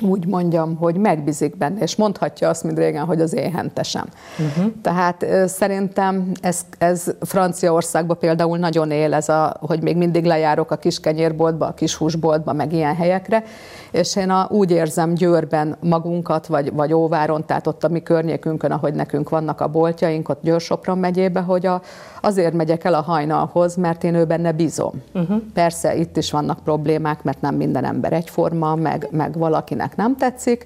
úgy 0.03 0.27
mondjam, 0.27 0.77
hogy 0.77 0.97
megbízik 0.97 1.57
benne, 1.57 1.81
és 1.81 1.97
mondhatja 1.97 2.49
azt, 2.49 2.65
mint 2.65 2.79
régen, 2.79 3.05
hogy 3.05 3.21
az 3.21 3.35
éhentesem. 3.35 4.05
Uh-huh. 4.39 4.73
Tehát 4.83 5.27
szerintem 5.47 6.33
ez, 6.41 6.61
ez 6.79 7.15
Franciaországban 7.21 8.19
például 8.19 8.59
nagyon 8.59 8.91
él, 8.91 9.15
ez 9.15 9.29
a, 9.29 9.57
hogy 9.61 9.83
még 9.83 9.97
mindig 9.97 10.25
lejárok 10.25 10.71
a 10.71 10.77
kis 10.77 11.01
kenyérboltba, 11.01 11.67
a 11.67 11.75
kis 11.75 11.95
húsboltba, 11.95 12.53
meg 12.53 12.73
ilyen 12.73 12.95
helyekre, 12.95 13.45
és 13.91 14.17
én 14.17 14.31
a, 14.31 14.49
úgy 14.51 14.71
érzem 14.71 15.15
Győrben 15.15 15.77
magunkat, 15.81 16.47
vagy, 16.47 16.73
vagy 16.73 16.93
Óváron, 16.93 17.47
tehát 17.47 17.67
ott 17.67 17.85
a 17.85 17.89
mi 17.89 18.03
környékünkön, 18.03 18.71
ahogy 18.71 18.95
nekünk 18.95 19.29
vannak 19.29 19.61
a 19.61 19.69
boltjaink, 19.69 20.29
ott 20.29 20.43
Győr-Sopron 20.43 20.99
megyébe, 20.99 21.41
hogy 21.41 21.67
a, 21.67 21.83
azért 22.21 22.53
megyek 22.53 22.85
el 22.85 22.95
a 22.95 23.01
hajnalhoz, 23.01 23.77
mert 23.77 24.05
én 24.05 24.15
ő 24.15 24.25
benne 24.25 24.53
bízom. 24.53 25.03
Uh-huh. 25.15 25.43
Persze 25.55 25.97
itt 25.97 26.17
is 26.17 26.31
vannak 26.31 26.59
problémák, 26.65 27.23
mert 27.23 27.41
nem 27.41 27.55
minden 27.55 27.85
ember 27.85 28.13
egyforma, 28.13 28.75
meg, 28.75 29.09
meg 29.11 29.39
valakinek 29.39 29.97
nem 29.97 30.17
tetszik, 30.17 30.65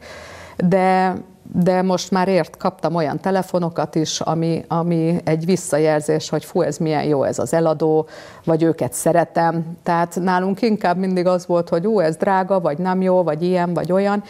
de 0.57 1.15
de 1.55 1.83
most 1.83 2.11
már 2.11 2.29
ért, 2.29 2.57
kaptam 2.57 2.95
olyan 2.95 3.21
telefonokat 3.21 3.95
is, 3.95 4.21
ami, 4.21 4.65
ami 4.69 5.21
egy 5.25 5.45
visszajelzés, 5.45 6.29
hogy 6.29 6.45
fú, 6.45 6.61
ez 6.61 6.77
milyen 6.77 7.05
jó 7.05 7.23
ez 7.23 7.38
az 7.38 7.53
eladó, 7.55 8.07
vagy 8.45 8.62
őket 8.62 8.93
szeretem. 8.93 9.77
Tehát 9.83 10.19
nálunk 10.21 10.62
inkább 10.62 10.97
mindig 10.97 11.27
az 11.27 11.47
volt, 11.47 11.69
hogy 11.69 11.87
ó, 11.87 12.01
ez 12.01 12.17
drága, 12.17 12.61
vagy 12.61 12.79
nem 12.79 13.03
jó, 13.03 13.23
vagy 13.23 13.43
ilyen, 13.43 13.75
vagy 13.75 13.93
olyan, 13.93 14.23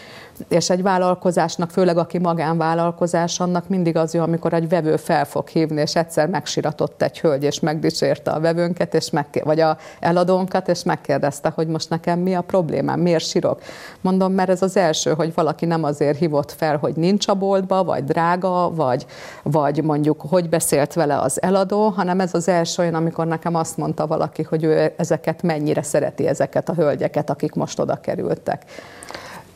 és 0.48 0.70
egy 0.70 0.82
vállalkozásnak, 0.82 1.70
főleg 1.70 1.96
aki 1.96 2.18
magánvállalkozás, 2.18 3.40
annak 3.40 3.68
mindig 3.68 3.96
az 3.96 4.14
jó, 4.14 4.22
amikor 4.22 4.52
egy 4.52 4.68
vevő 4.68 4.96
fel 4.96 5.24
fog 5.24 5.48
hívni, 5.48 5.80
és 5.80 5.96
egyszer 5.96 6.28
megsiratott 6.28 7.02
egy 7.02 7.20
hölgy, 7.20 7.42
és 7.42 7.60
megdicsérte 7.60 8.30
a 8.30 8.40
vevőnket, 8.40 8.94
és 8.94 9.10
meg, 9.10 9.26
vagy 9.44 9.60
a 9.60 9.76
eladónkat, 10.00 10.68
és 10.68 10.82
megkérdezte, 10.82 11.52
hogy 11.54 11.66
most 11.66 11.90
nekem 11.90 12.18
mi 12.18 12.34
a 12.34 12.40
problémám, 12.40 13.00
miért 13.00 13.24
sirok. 13.24 13.60
Mondom, 14.00 14.32
mert 14.32 14.48
ez 14.48 14.62
az 14.62 14.76
első, 14.76 15.12
hogy 15.12 15.34
valaki 15.34 15.66
nem 15.66 15.84
azért 15.84 16.18
hívott 16.18 16.52
fel, 16.52 16.76
hogy 16.76 16.96
nincs 16.96 17.28
a 17.28 17.34
boltba, 17.34 17.84
vagy 17.84 18.04
drága, 18.04 18.70
vagy, 18.74 19.06
vagy 19.42 19.82
mondjuk 19.82 20.20
hogy 20.28 20.48
beszélt 20.48 20.92
vele 20.92 21.18
az 21.18 21.42
eladó, 21.42 21.88
hanem 21.88 22.20
ez 22.20 22.34
az 22.34 22.48
első 22.48 22.82
olyan, 22.82 22.94
amikor 22.94 23.26
nekem 23.26 23.54
azt 23.54 23.76
mondta 23.76 24.06
valaki, 24.06 24.42
hogy 24.42 24.64
ő 24.64 24.92
ezeket 24.96 25.42
mennyire 25.42 25.82
szereti, 25.82 26.26
ezeket 26.26 26.68
a 26.68 26.74
hölgyeket, 26.74 27.30
akik 27.30 27.54
most 27.54 27.78
oda 27.78 27.96
kerültek. 28.00 28.62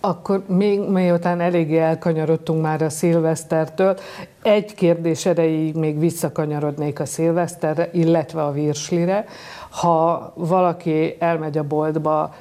Akkor 0.07 0.42
még 0.47 0.81
miután 0.81 1.40
eléggé 1.40 1.79
elkanyarodtunk 1.79 2.62
már 2.62 2.83
a 2.83 2.90
szilvesztertől, 2.90 3.99
egy 4.42 4.75
kérdés 4.75 5.27
erejéig 5.27 5.75
még 5.75 5.99
visszakanyarodnék 5.99 7.01
a 7.01 7.05
szilveszterre, 7.07 7.88
illetve 7.92 8.45
a 8.45 8.53
virslire. 8.53 9.25
Ha 9.71 10.33
valaki 10.37 11.16
elmegy 11.19 11.59
a 11.59 11.62
boltba, 11.62 12.35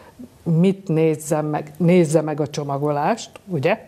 mit 0.44 0.88
nézzen 0.88 1.46
meg? 1.46 1.72
Nézze 1.78 2.22
meg 2.22 2.40
a 2.40 2.48
csomagolást, 2.48 3.30
ugye? 3.46 3.80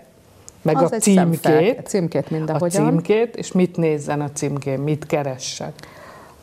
Meg 0.62 0.78
Az 0.78 0.92
a 0.92 0.98
címkét. 0.98 1.42
szemfel- 1.42 1.86
címkét 1.88 2.26
A 2.30 2.34
mindenhogyan. 2.34 2.86
címkét, 2.90 3.36
és 3.36 3.52
mit 3.52 3.78
nézzen 3.78 4.22
a 4.22 4.30
címkén, 4.34 4.80
mit 4.80 5.06
keressen. 5.06 5.72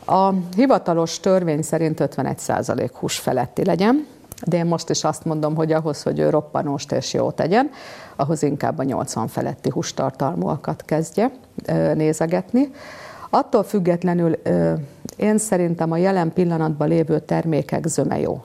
A 0.05 0.29
hivatalos 0.55 1.19
törvény 1.19 1.61
szerint 1.61 1.99
51% 1.99 2.89
hús 2.93 3.17
feletti 3.17 3.65
legyen, 3.65 4.07
de 4.43 4.57
én 4.57 4.65
most 4.65 4.89
is 4.89 5.03
azt 5.03 5.25
mondom, 5.25 5.55
hogy 5.55 5.71
ahhoz, 5.71 6.03
hogy 6.03 6.19
ő 6.19 6.29
roppanóst 6.29 6.91
és 6.91 7.13
jó 7.13 7.31
tegyen, 7.31 7.69
ahhoz 8.15 8.43
inkább 8.43 8.77
a 8.77 8.83
80 8.83 9.27
feletti 9.27 9.69
hústartalmúakat 9.69 10.83
kezdje 10.85 11.31
nézegetni. 11.93 12.71
Attól 13.29 13.63
függetlenül 13.63 14.37
én 15.15 15.37
szerintem 15.37 15.91
a 15.91 15.97
jelen 15.97 16.33
pillanatban 16.33 16.87
lévő 16.87 17.19
termékek 17.19 17.87
zöme 17.87 18.19
jó. 18.19 18.43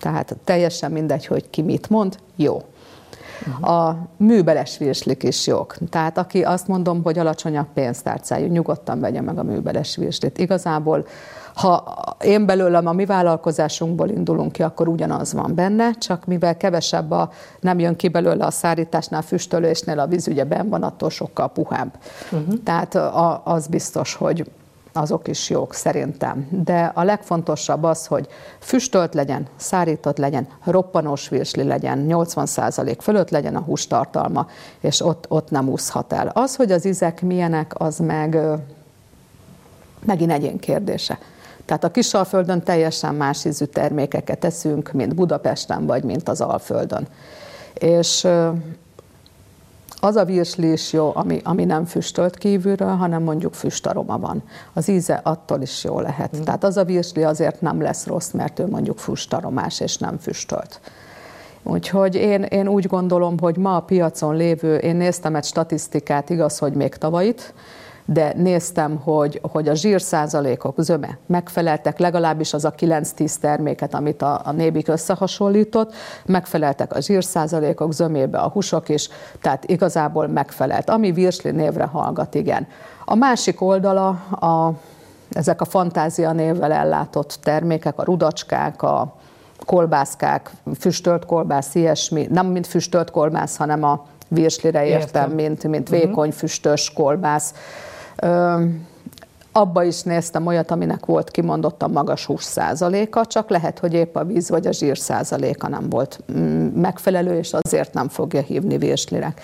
Tehát 0.00 0.36
teljesen 0.44 0.90
mindegy, 0.92 1.26
hogy 1.26 1.50
ki 1.50 1.62
mit 1.62 1.90
mond, 1.90 2.18
jó. 2.36 2.62
A 3.60 3.92
műbeles 4.16 4.78
virslik 4.78 5.22
is 5.22 5.46
jók. 5.46 5.76
Tehát 5.90 6.18
aki 6.18 6.42
azt 6.42 6.68
mondom, 6.68 7.02
hogy 7.02 7.18
alacsonyabb 7.18 7.66
pénztárcájú, 7.74 8.46
nyugodtan 8.46 9.00
vegye 9.00 9.20
meg 9.20 9.38
a 9.38 9.42
műbeles 9.42 9.96
virslit. 9.96 10.38
Igazából, 10.38 11.06
ha 11.54 11.84
én 12.24 12.46
belőlem 12.46 12.86
a 12.86 12.92
mi 12.92 13.06
vállalkozásunkból 13.06 14.08
indulunk 14.08 14.52
ki, 14.52 14.62
akkor 14.62 14.88
ugyanaz 14.88 15.32
van 15.32 15.54
benne, 15.54 15.92
csak 15.92 16.26
mivel 16.26 16.56
kevesebb 16.56 17.10
a, 17.10 17.30
nem 17.60 17.78
jön 17.78 17.96
ki 17.96 18.08
belőle 18.08 18.44
a 18.44 18.50
szárításnál, 18.50 19.22
füstölésnél 19.22 19.98
a 19.98 20.06
víz 20.06 20.28
ugye 20.28 20.44
benn 20.44 20.68
van, 20.68 20.82
attól 20.82 21.10
sokkal 21.10 21.48
puhább. 21.48 21.98
Uh-huh. 22.30 22.54
Tehát 22.64 22.94
a, 22.94 23.42
az 23.44 23.66
biztos, 23.66 24.14
hogy 24.14 24.50
azok 24.98 25.28
is 25.28 25.50
jók 25.50 25.74
szerintem. 25.74 26.48
De 26.64 26.92
a 26.94 27.02
legfontosabb 27.02 27.82
az, 27.82 28.06
hogy 28.06 28.28
füstölt 28.58 29.14
legyen, 29.14 29.46
szárított 29.56 30.18
legyen, 30.18 30.48
roppanós 30.64 31.28
virsli 31.28 31.62
legyen, 31.62 32.06
80% 32.08 32.96
fölött 33.00 33.30
legyen 33.30 33.56
a 33.56 33.60
hústartalma, 33.60 34.46
és 34.80 35.00
ott, 35.00 35.24
ott 35.28 35.50
nem 35.50 35.68
úszhat 35.68 36.12
el. 36.12 36.30
Az, 36.34 36.56
hogy 36.56 36.72
az 36.72 36.84
izek 36.84 37.22
milyenek, 37.22 37.80
az 37.80 37.98
meg 37.98 38.38
megint 40.04 40.32
egyén 40.32 40.58
kérdése. 40.58 41.18
Tehát 41.64 41.84
a 41.84 41.90
Kisalföldön 41.90 42.62
teljesen 42.62 43.14
más 43.14 43.44
ízű 43.44 43.64
termékeket 43.64 44.44
eszünk, 44.44 44.92
mint 44.92 45.14
Budapesten 45.14 45.86
vagy 45.86 46.02
mint 46.02 46.28
az 46.28 46.40
Alföldön. 46.40 47.08
És 47.74 48.26
az 50.00 50.16
a 50.16 50.24
virsli 50.24 50.72
is 50.72 50.92
jó, 50.92 51.10
ami, 51.14 51.40
ami 51.44 51.64
nem 51.64 51.84
füstölt 51.84 52.36
kívülről, 52.36 52.94
hanem 52.94 53.22
mondjuk 53.22 53.54
füstaroma 53.54 54.18
van. 54.18 54.42
Az 54.72 54.88
íze 54.88 55.20
attól 55.22 55.60
is 55.60 55.84
jó 55.84 56.00
lehet. 56.00 56.36
Mm. 56.36 56.42
Tehát 56.42 56.64
az 56.64 56.76
a 56.76 56.84
virsli 56.84 57.22
azért 57.24 57.60
nem 57.60 57.80
lesz 57.80 58.06
rossz, 58.06 58.30
mert 58.30 58.58
ő 58.58 58.66
mondjuk 58.66 58.98
füstaromás 58.98 59.80
és 59.80 59.96
nem 59.96 60.18
füstölt. 60.18 60.80
Úgyhogy 61.62 62.14
én, 62.14 62.42
én 62.42 62.68
úgy 62.68 62.86
gondolom, 62.86 63.38
hogy 63.38 63.56
ma 63.56 63.76
a 63.76 63.80
piacon 63.80 64.36
lévő, 64.36 64.76
én 64.76 64.96
néztem 64.96 65.34
egy 65.34 65.44
statisztikát, 65.44 66.30
igaz, 66.30 66.58
hogy 66.58 66.72
még 66.72 66.94
tavalyit, 66.94 67.54
de 68.10 68.32
néztem, 68.36 68.96
hogy, 68.96 69.40
hogy 69.52 69.68
a 69.68 69.74
zsírszázalékok 69.74 70.82
zöme 70.82 71.18
megfeleltek, 71.26 71.98
legalábbis 71.98 72.52
az 72.52 72.64
a 72.64 72.72
9-10 72.72 73.34
terméket, 73.34 73.94
amit 73.94 74.22
a, 74.22 74.40
a 74.44 74.52
Nébik 74.52 74.88
összehasonlított, 74.88 75.94
megfeleltek 76.26 76.94
a 76.94 77.00
zsírszázalékok 77.00 77.92
zömébe 77.92 78.38
a 78.38 78.48
húsok 78.48 78.88
is, 78.88 79.08
tehát 79.40 79.64
igazából 79.64 80.26
megfelelt. 80.26 80.90
Ami 80.90 81.12
virsli 81.12 81.50
névre 81.50 81.84
hallgat, 81.84 82.34
igen. 82.34 82.66
A 83.04 83.14
másik 83.14 83.60
oldala 83.60 84.08
a, 84.40 84.72
ezek 85.32 85.60
a 85.60 85.64
fantázia 85.64 86.32
névvel 86.32 86.72
ellátott 86.72 87.38
termékek, 87.42 87.98
a 87.98 88.04
rudacskák, 88.04 88.82
a 88.82 89.14
kolbászkák, 89.66 90.50
füstölt 90.78 91.26
kolbász, 91.26 91.74
ilyesmi, 91.74 92.26
nem 92.30 92.46
mint 92.46 92.66
füstölt 92.66 93.10
kolbász, 93.10 93.56
hanem 93.56 93.82
a 93.82 94.06
virslire 94.28 94.86
értem, 94.86 95.00
Értem. 95.00 95.30
mint, 95.30 95.66
mint 95.68 95.88
vékony 95.88 96.30
füstös 96.30 96.92
kolbász. 96.92 97.54
Abba 99.52 99.82
is 99.82 100.02
néztem 100.02 100.46
olyat, 100.46 100.70
aminek 100.70 101.06
volt 101.06 101.30
kimondottan 101.30 101.90
magas 101.90 102.26
hús 102.26 102.42
százaléka, 102.42 103.26
csak 103.26 103.50
lehet, 103.50 103.78
hogy 103.78 103.94
épp 103.94 104.16
a 104.16 104.24
víz 104.24 104.48
vagy 104.48 104.66
a 104.66 104.72
zsír 104.72 104.98
százaléka 104.98 105.68
nem 105.68 105.88
volt 105.88 106.20
mm, 106.32 106.66
megfelelő, 106.66 107.38
és 107.38 107.52
azért 107.52 107.92
nem 107.92 108.08
fogja 108.08 108.40
hívni 108.40 108.78
virslirek. 108.78 109.40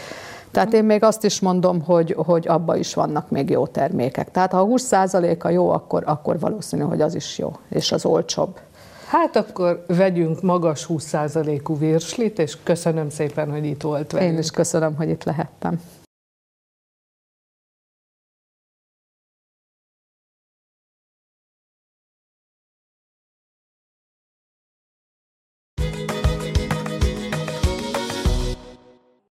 Tehát 0.50 0.72
én 0.72 0.84
még 0.84 1.02
azt 1.02 1.24
is 1.24 1.40
mondom, 1.40 1.82
hogy, 1.82 2.16
hogy 2.26 2.48
abba 2.48 2.76
is 2.76 2.94
vannak 2.94 3.30
még 3.30 3.50
jó 3.50 3.66
termékek. 3.66 4.30
Tehát 4.30 4.52
ha 4.52 4.58
a 4.58 4.64
20 4.64 4.82
százaléka 4.82 5.48
jó, 5.48 5.70
akkor, 5.70 6.02
akkor 6.06 6.38
valószínű, 6.38 6.82
hogy 6.82 7.00
az 7.00 7.14
is 7.14 7.38
jó, 7.38 7.52
és 7.68 7.92
az 7.92 8.04
olcsóbb. 8.04 8.60
Hát 9.06 9.36
akkor 9.36 9.84
vegyünk 9.86 10.42
magas 10.42 10.86
20%-ú 10.88 11.78
virslit, 11.78 12.38
és 12.38 12.56
köszönöm 12.62 13.10
szépen, 13.10 13.50
hogy 13.50 13.64
itt 13.64 13.82
volt 13.82 14.12
velünk. 14.12 14.32
Én 14.32 14.38
is 14.38 14.50
köszönöm, 14.50 14.96
hogy 14.96 15.08
itt 15.08 15.24
lehettem. 15.24 15.80